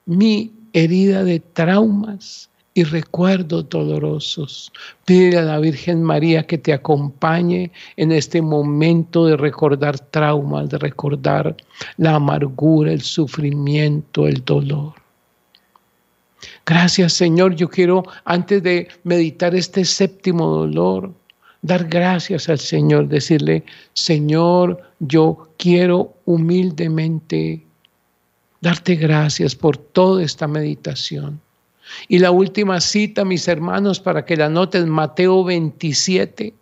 mi 0.06 0.52
herida 0.72 1.22
de 1.24 1.40
traumas 1.40 2.48
y 2.74 2.84
recuerdos 2.84 3.68
dolorosos. 3.68 4.72
Pide 5.04 5.38
a 5.38 5.42
la 5.42 5.58
Virgen 5.58 6.02
María 6.02 6.46
que 6.46 6.58
te 6.58 6.72
acompañe 6.72 7.70
en 7.96 8.12
este 8.12 8.40
momento 8.40 9.26
de 9.26 9.36
recordar 9.36 9.98
traumas, 9.98 10.70
de 10.70 10.78
recordar 10.78 11.56
la 11.98 12.14
amargura, 12.14 12.92
el 12.92 13.02
sufrimiento, 13.02 14.26
el 14.26 14.44
dolor. 14.44 14.94
Gracias 16.64 17.12
Señor, 17.12 17.54
yo 17.54 17.68
quiero 17.68 18.04
antes 18.24 18.62
de 18.62 18.88
meditar 19.04 19.54
este 19.54 19.84
séptimo 19.84 20.46
dolor, 20.48 21.12
dar 21.60 21.84
gracias 21.88 22.48
al 22.48 22.58
Señor, 22.58 23.08
decirle, 23.08 23.64
Señor, 23.92 24.80
yo 24.98 25.48
quiero 25.56 26.14
humildemente 26.24 27.64
darte 28.60 28.94
gracias 28.94 29.54
por 29.54 29.76
toda 29.76 30.22
esta 30.22 30.46
meditación. 30.46 31.40
Y 32.08 32.18
la 32.18 32.30
última 32.30 32.80
cita, 32.80 33.24
mis 33.24 33.48
hermanos, 33.48 34.00
para 34.00 34.24
que 34.24 34.36
la 34.36 34.48
noten, 34.48 34.88
Mateo 34.88 35.44
27, 35.44 36.54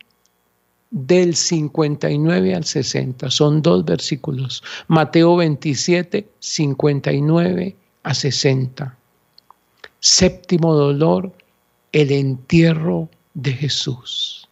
del 0.90 1.34
59 1.34 2.54
al 2.54 2.64
60. 2.64 3.30
Son 3.30 3.62
dos 3.62 3.84
versículos. 3.84 4.62
Mateo 4.88 5.36
27, 5.36 6.28
59 6.38 7.76
a 8.02 8.14
60. 8.14 8.96
Séptimo 10.00 10.74
dolor, 10.74 11.32
el 11.92 12.10
entierro 12.10 13.08
de 13.34 13.52
Jesús. 13.52 14.48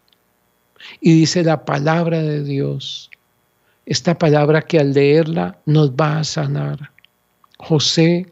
Y 1.01 1.13
dice 1.13 1.43
la 1.43 1.65
palabra 1.65 2.23
de 2.23 2.45
Dios, 2.45 3.11
esta 3.87 4.17
palabra 4.17 4.63
que 4.63 4.79
al 4.79 4.93
leerla 4.93 5.59
nos 5.67 5.91
va 5.93 6.19
a 6.19 6.25
sanar. 6.25 6.93
José 7.59 8.31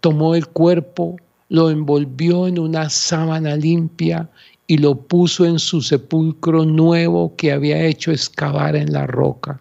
tomó 0.00 0.34
el 0.34 0.46
cuerpo 0.46 1.16
lo 1.54 1.70
envolvió 1.70 2.48
en 2.48 2.58
una 2.58 2.90
sábana 2.90 3.54
limpia 3.54 4.28
y 4.66 4.78
lo 4.78 4.96
puso 4.96 5.44
en 5.44 5.60
su 5.60 5.82
sepulcro 5.82 6.64
nuevo 6.64 7.36
que 7.36 7.52
había 7.52 7.80
hecho 7.80 8.10
excavar 8.10 8.74
en 8.74 8.92
la 8.92 9.06
roca. 9.06 9.60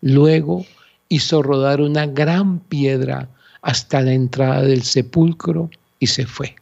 Luego 0.00 0.66
hizo 1.08 1.40
rodar 1.40 1.82
una 1.82 2.06
gran 2.06 2.58
piedra 2.58 3.28
hasta 3.62 4.00
la 4.00 4.12
entrada 4.12 4.62
del 4.62 4.82
sepulcro 4.82 5.70
y 6.00 6.08
se 6.08 6.26
fue. 6.26 6.56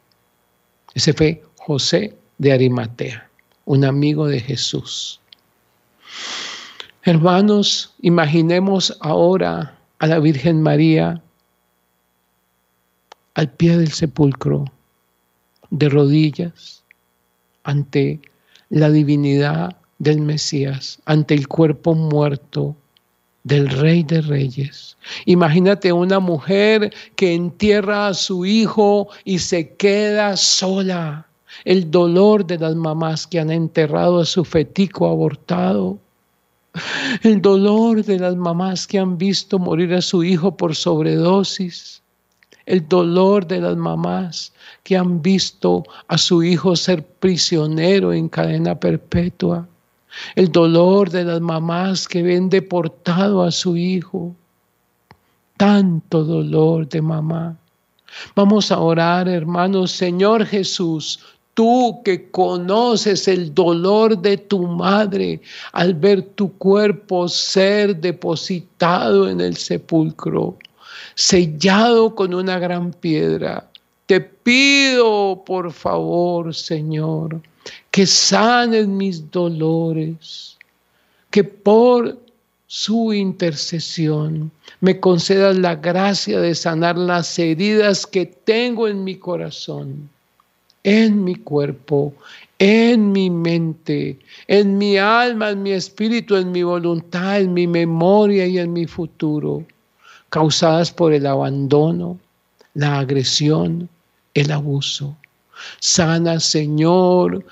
Ese 0.92 1.14
fue 1.14 1.42
José 1.57 2.14
de 2.37 2.52
Arimatea, 2.52 3.26
un 3.64 3.87
amigo 3.87 4.26
de 4.26 4.38
Jesús. 4.38 5.18
Hermanos, 7.04 7.94
imaginemos 8.02 8.98
ahora 9.00 9.78
a 9.98 10.07
la 10.07 10.18
Virgen 10.18 10.61
María 10.61 11.22
al 13.38 13.48
pie 13.53 13.79
del 13.79 13.92
sepulcro, 13.92 14.64
de 15.70 15.88
rodillas, 15.88 16.83
ante 17.62 18.20
la 18.68 18.90
divinidad 18.90 19.77
del 20.01 20.20
Mesías, 20.22 20.98
ante 21.05 21.35
el 21.35 21.46
cuerpo 21.46 21.94
muerto 21.94 22.74
del 23.44 23.68
Rey 23.68 24.03
de 24.03 24.22
Reyes. 24.22 24.96
Imagínate 25.27 25.92
una 25.92 26.18
mujer 26.18 26.92
que 27.14 27.33
entierra 27.33 28.09
a 28.09 28.14
su 28.14 28.44
hijo 28.44 29.07
y 29.24 29.38
se 29.38 29.72
queda 29.74 30.37
sola. 30.37 31.24
El 31.64 31.92
dolor 31.92 32.44
de 32.44 32.59
las 32.59 32.74
mamás 32.74 33.24
que 33.24 33.38
han 33.38 33.53
enterrado 33.53 34.18
a 34.18 34.24
su 34.24 34.44
fetico 34.44 35.07
abortado. 35.07 35.96
El 37.22 37.40
dolor 37.40 38.05
de 38.05 38.18
las 38.18 38.35
mamás 38.35 38.88
que 38.88 38.98
han 38.98 39.16
visto 39.16 39.61
morir 39.61 39.94
a 39.94 40.03
su 40.03 40.24
hijo 40.24 40.57
por 40.57 40.74
sobredosis 40.74 42.03
el 42.68 42.87
dolor 42.87 43.46
de 43.46 43.62
las 43.62 43.76
mamás 43.76 44.52
que 44.83 44.94
han 44.94 45.22
visto 45.22 45.85
a 46.07 46.18
su 46.18 46.42
hijo 46.42 46.76
ser 46.76 47.02
prisionero 47.02 48.12
en 48.12 48.28
cadena 48.28 48.78
perpetua, 48.78 49.66
el 50.37 50.52
dolor 50.52 51.09
de 51.09 51.24
las 51.24 51.40
mamás 51.40 52.07
que 52.07 52.22
ven 52.22 52.50
deportado 52.50 53.42
a 53.42 53.50
su 53.50 53.74
hijo, 53.78 54.37
tanto 55.57 56.24
dolor 56.24 56.87
de 56.90 57.00
mamá. 57.00 57.57
Vamos 58.35 58.70
a 58.70 58.78
orar, 58.81 59.28
hermanos, 59.28 59.90
Señor 59.90 60.44
Jesús, 60.44 61.20
tú 61.54 62.02
que 62.04 62.31
conoces 62.31 63.28
el 63.28 63.54
dolor 63.54 64.18
de 64.18 64.37
tu 64.37 64.66
madre 64.66 65.40
al 65.72 65.94
ver 65.94 66.22
tu 66.22 66.52
cuerpo 66.59 67.28
ser 67.28 67.97
depositado 67.97 69.26
en 69.26 69.40
el 69.40 69.57
sepulcro 69.57 70.59
sellado 71.14 72.14
con 72.14 72.34
una 72.34 72.59
gran 72.59 72.92
piedra. 72.92 73.68
Te 74.07 74.20
pido, 74.20 75.42
por 75.44 75.72
favor, 75.72 76.55
Señor, 76.55 77.40
que 77.90 78.07
sanes 78.07 78.88
mis 78.88 79.30
dolores, 79.30 80.57
que 81.30 81.44
por 81.44 82.18
su 82.66 83.12
intercesión 83.12 84.51
me 84.80 84.99
concedas 84.99 85.59
la 85.59 85.74
gracia 85.74 86.40
de 86.40 86.55
sanar 86.55 86.96
las 86.96 87.38
heridas 87.38 88.07
que 88.07 88.26
tengo 88.26 88.88
en 88.88 89.05
mi 89.05 89.16
corazón, 89.16 90.09
en 90.84 91.24
mi 91.24 91.34
cuerpo, 91.34 92.14
en 92.59 93.12
mi 93.12 93.28
mente, 93.28 94.18
en 94.46 94.78
mi 94.78 94.96
alma, 94.96 95.51
en 95.51 95.62
mi 95.62 95.72
espíritu, 95.72 96.36
en 96.36 96.53
mi 96.53 96.62
voluntad, 96.62 97.40
en 97.40 97.53
mi 97.53 97.66
memoria 97.66 98.46
y 98.46 98.59
en 98.59 98.72
mi 98.72 98.86
futuro 98.86 99.64
causadas 100.31 100.91
por 100.91 101.12
el 101.12 101.26
abandono, 101.26 102.18
la 102.74 102.99
agresión, 103.01 103.89
el 104.35 104.51
abuso. 104.51 105.16
Sana, 105.81 106.39
Señor, 106.39 107.45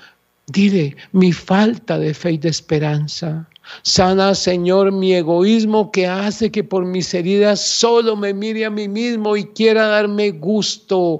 dile 0.47 0.95
mi 1.11 1.33
falta 1.33 1.97
de 1.97 2.13
fe 2.13 2.33
y 2.33 2.37
de 2.37 2.49
esperanza. 2.49 3.47
Sana, 3.83 4.33
Señor, 4.33 4.91
mi 4.91 5.13
egoísmo 5.13 5.91
que 5.91 6.07
hace 6.07 6.49
que 6.51 6.63
por 6.63 6.85
mis 6.85 7.13
heridas 7.13 7.59
solo 7.59 8.15
me 8.15 8.33
mire 8.33 8.65
a 8.65 8.69
mí 8.69 8.87
mismo 8.87 9.35
y 9.35 9.43
quiera 9.45 9.87
darme 9.87 10.31
gusto, 10.31 11.19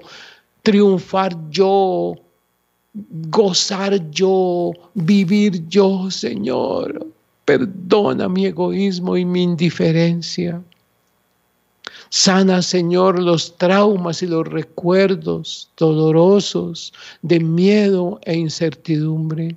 triunfar 0.62 1.36
yo, 1.50 2.14
gozar 3.30 4.10
yo, 4.10 4.72
vivir 4.94 5.68
yo, 5.68 6.10
Señor. 6.10 7.06
Perdona 7.44 8.28
mi 8.28 8.46
egoísmo 8.46 9.16
y 9.16 9.24
mi 9.24 9.42
indiferencia. 9.42 10.62
Sana, 12.10 12.62
Señor, 12.62 13.18
los 13.18 13.56
traumas 13.58 14.22
y 14.22 14.26
los 14.26 14.46
recuerdos 14.46 15.70
dolorosos 15.76 16.92
de 17.22 17.40
miedo 17.40 18.18
e 18.24 18.34
incertidumbre. 18.34 19.56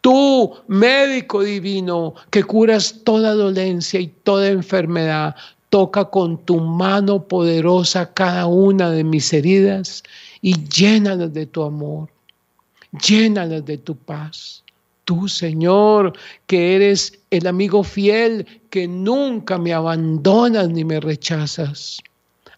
Tú, 0.00 0.52
médico 0.68 1.42
divino, 1.42 2.14
que 2.30 2.44
curas 2.44 3.02
toda 3.04 3.34
dolencia 3.34 4.00
y 4.00 4.08
toda 4.24 4.48
enfermedad, 4.48 5.34
toca 5.70 6.04
con 6.04 6.38
tu 6.44 6.60
mano 6.60 7.22
poderosa 7.22 8.12
cada 8.12 8.46
una 8.46 8.90
de 8.90 9.04
mis 9.04 9.32
heridas 9.32 10.02
y 10.42 10.54
llénalas 10.68 11.32
de 11.32 11.46
tu 11.46 11.62
amor, 11.62 12.08
llénalas 12.92 13.64
de 13.64 13.78
tu 13.78 13.96
paz. 13.96 14.62
Tú, 15.06 15.28
Señor, 15.28 16.14
que 16.48 16.74
eres 16.74 17.20
el 17.30 17.46
amigo 17.46 17.84
fiel, 17.84 18.44
que 18.70 18.88
nunca 18.88 19.56
me 19.56 19.72
abandonas 19.72 20.68
ni 20.68 20.84
me 20.84 20.98
rechazas. 20.98 22.00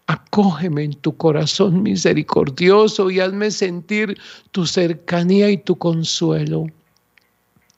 Acógeme 0.07 0.85
en 0.85 0.95
tu 0.95 1.15
corazón 1.15 1.83
misericordioso 1.83 3.11
y 3.11 3.19
hazme 3.19 3.51
sentir 3.51 4.17
tu 4.51 4.65
cercanía 4.65 5.51
y 5.51 5.57
tu 5.57 5.77
consuelo. 5.77 6.65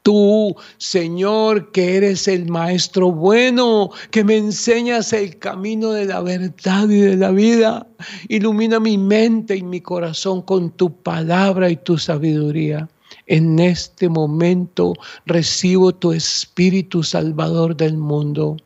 Tú, 0.03 0.55
Señor, 0.77 1.73
que 1.73 1.97
eres 1.97 2.29
el 2.29 2.45
Maestro 2.49 3.11
bueno, 3.11 3.89
que 4.09 4.23
me 4.23 4.37
enseñas 4.37 5.11
el 5.11 5.37
camino 5.37 5.91
de 5.91 6.05
la 6.05 6.21
verdad 6.21 6.87
y 6.89 7.01
de 7.01 7.17
la 7.17 7.31
vida, 7.31 7.85
ilumina 8.29 8.79
mi 8.79 8.97
mente 8.97 9.57
y 9.57 9.63
mi 9.63 9.81
corazón 9.81 10.41
con 10.41 10.71
tu 10.71 10.93
palabra 10.93 11.69
y 11.69 11.75
tu 11.75 11.97
sabiduría. 11.97 12.87
En 13.31 13.59
este 13.59 14.09
momento 14.09 14.91
recibo 15.25 15.95
tu 15.95 16.11
Espíritu 16.11 17.01
Salvador 17.01 17.77
del 17.77 17.95
mundo. 17.95 18.57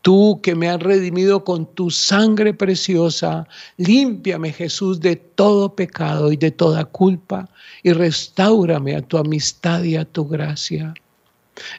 Tú 0.00 0.40
que 0.42 0.54
me 0.54 0.70
has 0.70 0.80
redimido 0.80 1.44
con 1.44 1.66
tu 1.74 1.90
sangre 1.90 2.54
preciosa, 2.54 3.46
límpiame 3.76 4.54
Jesús 4.54 5.00
de 5.00 5.16
todo 5.16 5.74
pecado 5.74 6.32
y 6.32 6.38
de 6.38 6.50
toda 6.50 6.86
culpa 6.86 7.46
y 7.82 7.92
restaurame 7.92 8.96
a 8.96 9.02
tu 9.02 9.18
amistad 9.18 9.82
y 9.82 9.96
a 9.96 10.06
tu 10.06 10.26
gracia. 10.26 10.94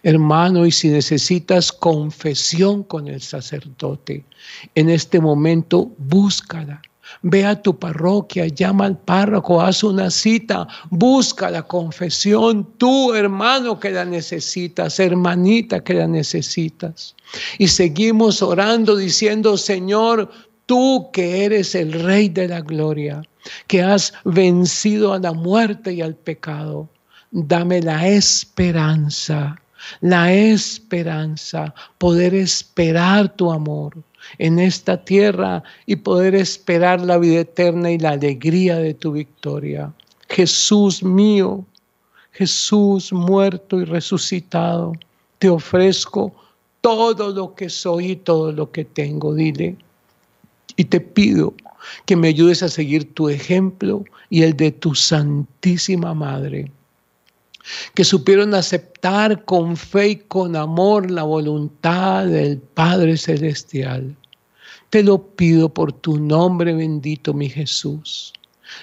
Hermano, 0.04 0.68
y 0.68 0.72
si 0.72 0.90
necesitas 0.90 1.72
confesión 1.72 2.84
con 2.84 3.08
el 3.08 3.20
sacerdote, 3.20 4.24
en 4.76 4.92
este 4.92 5.20
momento 5.20 5.92
búscala. 5.98 6.84
Ve 7.22 7.46
a 7.46 7.62
tu 7.62 7.78
parroquia, 7.78 8.48
llama 8.48 8.86
al 8.86 8.98
párroco, 8.98 9.62
haz 9.62 9.84
una 9.84 10.12
cita, 10.12 10.68
busca 10.90 11.50
la 11.50 11.64
confesión, 11.64 12.68
tú 12.78 13.14
hermano 13.14 13.80
que 13.80 13.92
la 13.92 14.06
necesitas, 14.06 15.00
hermanita 15.00 15.84
que 15.84 15.96
la 15.96 16.08
necesitas. 16.08 17.16
Y 17.58 17.68
seguimos 17.68 18.42
orando 18.42 18.96
diciendo, 18.96 19.58
Señor, 19.58 20.30
tú 20.66 21.10
que 21.12 21.46
eres 21.46 21.74
el 21.76 21.94
Rey 21.94 22.30
de 22.30 22.48
la 22.48 22.62
Gloria, 22.62 23.24
que 23.68 23.82
has 23.82 24.14
vencido 24.26 25.14
a 25.14 25.20
la 25.20 25.34
muerte 25.34 25.94
y 25.94 26.02
al 26.02 26.16
pecado, 26.16 26.90
dame 27.32 27.82
la 27.82 28.08
esperanza, 28.08 29.60
la 30.02 30.34
esperanza, 30.34 31.74
poder 31.98 32.36
esperar 32.36 33.36
tu 33.36 33.52
amor 33.52 33.96
en 34.38 34.60
esta 34.60 35.04
tierra 35.04 35.64
y 35.86 35.98
poder 35.98 36.36
esperar 36.36 37.02
la 37.02 37.18
vida 37.18 37.42
eterna 37.42 37.92
y 37.92 37.98
la 37.98 38.12
alegría 38.12 38.78
de 38.78 38.94
tu 38.94 39.12
victoria. 39.12 39.92
Jesús 40.30 41.04
mío, 41.04 41.66
Jesús 42.32 43.12
muerto 43.12 43.80
y 43.80 43.86
resucitado, 43.86 44.94
te 45.40 45.50
ofrezco 45.50 46.34
todo 46.82 47.34
lo 47.34 47.56
que 47.56 47.70
soy 47.70 48.12
y 48.12 48.16
todo 48.16 48.52
lo 48.52 48.72
que 48.72 48.86
tengo, 48.86 49.34
dile. 49.34 49.76
Y 50.76 50.86
te 50.86 51.00
pido 51.00 51.54
que 52.06 52.16
me 52.16 52.28
ayudes 52.28 52.62
a 52.64 52.70
seguir 52.70 53.14
tu 53.14 53.30
ejemplo 53.30 54.04
y 54.30 54.44
el 54.44 54.56
de 54.56 54.72
tu 54.72 54.94
Santísima 54.94 56.14
Madre 56.14 56.72
que 57.94 58.04
supieron 58.04 58.54
aceptar 58.54 59.46
con 59.46 59.76
fe 59.78 60.10
y 60.10 60.16
con 60.16 60.56
amor 60.56 61.12
la 61.12 61.24
voluntad 61.24 62.26
del 62.26 62.60
Padre 62.60 63.18
Celestial. 63.18 64.16
Te 64.90 65.04
lo 65.04 65.22
pido 65.22 65.70
por 65.70 65.92
tu 65.92 66.18
nombre 66.18 66.74
bendito, 66.74 67.34
mi 67.34 67.50
Jesús. 67.50 68.34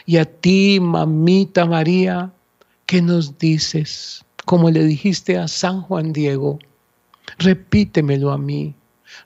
Y 0.06 0.16
a 0.18 0.24
ti, 0.24 0.78
mamita 0.80 1.64
María, 1.66 2.30
¿qué 2.86 3.00
nos 3.00 3.38
dices? 3.38 4.22
Como 4.44 4.70
le 4.70 4.84
dijiste 4.84 5.38
a 5.38 5.48
San 5.48 5.80
Juan 5.82 6.12
Diego, 6.12 6.58
repítemelo 7.38 8.32
a 8.32 8.38
mí, 8.38 8.74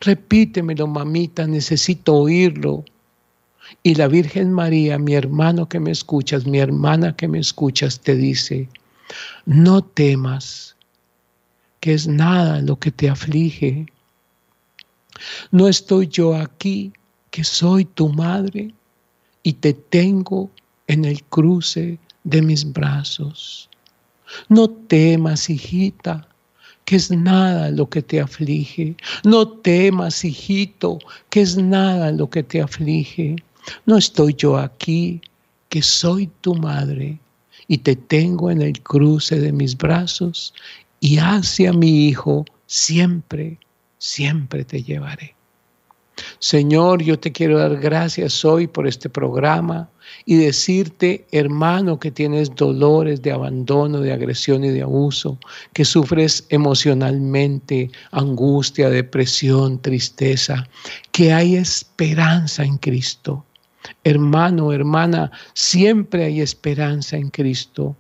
repítemelo, 0.01 0.87
mamita, 0.87 1.47
necesito 1.47 2.15
oírlo. 2.15 2.85
Y 3.83 3.97
la 3.97 4.09
Virgen 4.09 4.53
María, 4.53 4.99
mi 4.99 5.15
hermano 5.15 5.69
que 5.69 5.81
me 5.81 5.91
escuchas, 5.91 6.47
mi 6.47 6.59
hermana 6.59 7.15
que 7.17 7.29
me 7.29 7.39
escuchas, 7.39 8.01
te 8.01 8.15
dice, 8.15 8.69
no 9.47 9.83
temas, 9.83 10.77
que 11.81 11.95
es 11.95 12.07
nada 12.07 12.61
lo 12.61 12.79
que 12.79 12.91
te 12.91 13.09
aflige. 13.09 13.87
No 15.51 15.69
estoy 15.69 16.09
yo 16.09 16.35
aquí, 16.35 16.93
que 17.31 17.45
soy 17.45 17.85
tu 17.85 18.09
madre, 18.09 18.75
y 19.43 19.53
te 19.55 19.73
tengo 19.73 20.51
en 20.87 21.05
el 21.05 21.23
cruce 21.25 21.99
de 22.25 22.43
mis 22.43 22.71
brazos. 22.73 23.69
No 24.49 24.69
temas, 24.69 25.49
hijita, 25.49 26.29
que 26.85 26.97
es 26.97 27.11
nada 27.11 27.71
lo 27.71 27.89
que 27.89 28.03
te 28.03 28.21
aflige. 28.21 28.97
No 29.25 29.49
temas, 29.49 30.25
hijito, 30.25 30.99
que 31.31 31.43
es 31.43 31.57
nada 31.57 32.13
lo 32.13 32.29
que 32.29 32.43
te 32.43 32.61
aflige. 32.61 33.37
No 33.87 33.97
estoy 33.97 34.35
yo 34.35 34.57
aquí, 34.57 35.21
que 35.69 35.83
soy 35.83 36.31
tu 36.41 36.55
madre, 36.55 37.19
y 37.69 37.79
te 37.79 37.95
tengo 37.95 38.51
en 38.51 38.63
el 38.63 38.83
cruce 38.83 39.39
de 39.39 39.53
mis 39.53 39.77
brazos 39.77 40.55
y 41.01 41.19
hacia 41.19 41.73
mi 41.73 42.09
Hijo 42.09 42.45
siempre, 42.67 43.59
siempre 43.99 44.65
te 44.65 44.83
llevaré. 44.83 45.35
Señor, 46.41 47.03
yo 47.03 47.19
te 47.19 47.31
quiero 47.31 47.59
dar 47.59 47.77
gracias 47.77 48.45
hoy 48.45 48.67
por 48.67 48.87
este 48.87 49.09
programa 49.09 49.89
y 50.25 50.37
decirte, 50.37 51.27
hermano, 51.31 52.01
que 52.01 52.11
tienes 52.11 52.55
dolores 52.55 53.23
de 53.23 53.33
abandono, 53.33 54.01
de 54.01 54.13
agresión 54.13 54.65
y 54.65 54.71
de 54.71 54.83
abuso, 54.83 55.39
que 55.73 55.85
sufres 55.85 56.47
emocionalmente 56.49 57.91
angustia, 58.11 58.91
depresión, 58.91 59.81
tristeza, 59.81 60.69
que 61.13 61.33
hay 61.33 61.57
esperanza 61.57 62.65
en 62.65 62.79
Cristo, 62.79 63.45
Hermano, 64.05 64.73
hermana, 64.73 65.31
siempre 65.55 66.25
hay 66.25 66.41
esperanza 66.41 67.17
en 67.17 67.31
Cristo. 67.31 67.97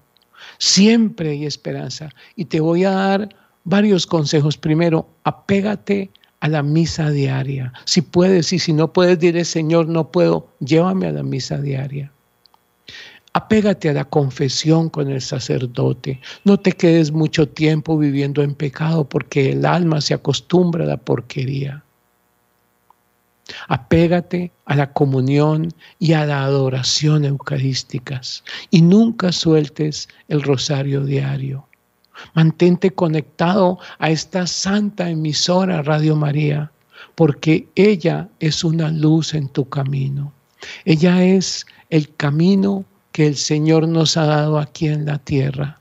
Siempre 0.58 1.30
hay 1.30 1.46
esperanza. 1.46 2.10
Y 2.36 2.46
te 2.46 2.60
voy 2.60 2.84
a 2.84 2.90
dar 2.90 3.28
varios 3.64 4.06
consejos. 4.06 4.56
Primero, 4.56 5.08
apégate 5.24 6.10
a 6.40 6.48
la 6.48 6.62
misa 6.62 7.10
diaria. 7.10 7.72
Si 7.84 8.02
puedes 8.02 8.52
y 8.52 8.58
si 8.58 8.72
no 8.72 8.92
puedes, 8.92 9.18
dile, 9.18 9.44
Señor, 9.44 9.88
no 9.88 10.10
puedo, 10.10 10.48
llévame 10.60 11.08
a 11.08 11.12
la 11.12 11.22
misa 11.22 11.58
diaria. 11.58 12.12
Apégate 13.34 13.88
a 13.88 13.92
la 13.92 14.04
confesión 14.04 14.88
con 14.88 15.10
el 15.10 15.20
sacerdote. 15.20 16.20
No 16.44 16.58
te 16.58 16.72
quedes 16.72 17.12
mucho 17.12 17.48
tiempo 17.48 17.98
viviendo 17.98 18.42
en 18.42 18.54
pecado 18.54 19.08
porque 19.08 19.52
el 19.52 19.66
alma 19.66 20.00
se 20.00 20.14
acostumbra 20.14 20.84
a 20.84 20.88
la 20.88 20.96
porquería. 20.96 21.84
Apégate 23.68 24.52
a 24.66 24.76
la 24.76 24.92
comunión 24.92 25.72
y 25.98 26.12
a 26.12 26.26
la 26.26 26.42
adoración 26.44 27.24
eucarísticas 27.24 28.44
y 28.70 28.82
nunca 28.82 29.32
sueltes 29.32 30.08
el 30.28 30.42
rosario 30.42 31.04
diario. 31.04 31.66
Mantente 32.34 32.90
conectado 32.90 33.78
a 33.98 34.10
esta 34.10 34.46
santa 34.46 35.08
emisora 35.08 35.82
Radio 35.82 36.16
María, 36.16 36.70
porque 37.14 37.68
ella 37.74 38.28
es 38.40 38.64
una 38.64 38.90
luz 38.90 39.34
en 39.34 39.48
tu 39.48 39.68
camino. 39.68 40.32
Ella 40.84 41.24
es 41.24 41.66
el 41.90 42.14
camino 42.16 42.84
que 43.12 43.26
el 43.26 43.36
Señor 43.36 43.88
nos 43.88 44.16
ha 44.16 44.26
dado 44.26 44.58
aquí 44.58 44.88
en 44.88 45.06
la 45.06 45.18
tierra. 45.18 45.80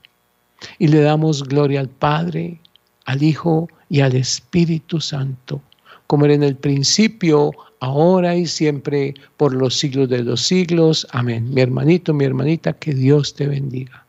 Y 0.78 0.88
le 0.88 1.00
damos 1.00 1.44
gloria 1.44 1.80
al 1.80 1.88
Padre, 1.88 2.60
al 3.04 3.22
Hijo 3.22 3.68
y 3.88 4.00
al 4.00 4.14
Espíritu 4.16 5.00
Santo 5.00 5.60
como 6.08 6.24
era 6.24 6.34
en 6.34 6.42
el 6.42 6.56
principio, 6.56 7.52
ahora 7.80 8.34
y 8.34 8.46
siempre, 8.46 9.14
por 9.36 9.54
los 9.54 9.78
siglos 9.78 10.08
de 10.08 10.24
los 10.24 10.42
siglos. 10.42 11.06
Amén. 11.12 11.52
Mi 11.52 11.60
hermanito, 11.60 12.12
mi 12.12 12.24
hermanita, 12.24 12.72
que 12.72 12.94
Dios 12.94 13.34
te 13.34 13.46
bendiga. 13.46 14.04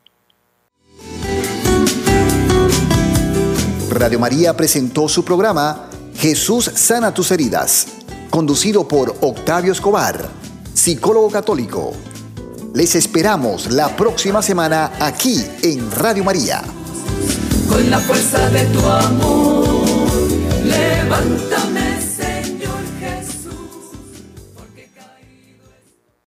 Radio 3.92 4.20
María 4.20 4.56
presentó 4.56 5.10
su 5.10 5.26
programa 5.26 5.90
Jesús 6.16 6.72
sana 6.74 7.14
tus 7.14 7.32
heridas, 7.32 7.88
conducido 8.30 8.88
por 8.88 9.16
Octavio 9.22 9.74
Escobar, 9.74 10.30
psicólogo 10.74 11.30
católico. 11.30 11.94
Les 12.74 12.96
esperamos 12.96 13.72
la 13.72 13.96
próxima 13.96 14.42
semana 14.42 14.92
aquí 15.00 15.44
en 15.64 15.92
Radio 15.92 16.24
María. 16.24 16.62
Con 17.68 17.90
la 17.90 18.00
fuerza 18.00 18.50
de 18.52 18.66
tu 18.66 18.80
amor, 18.80 19.66
levántame 20.64 21.89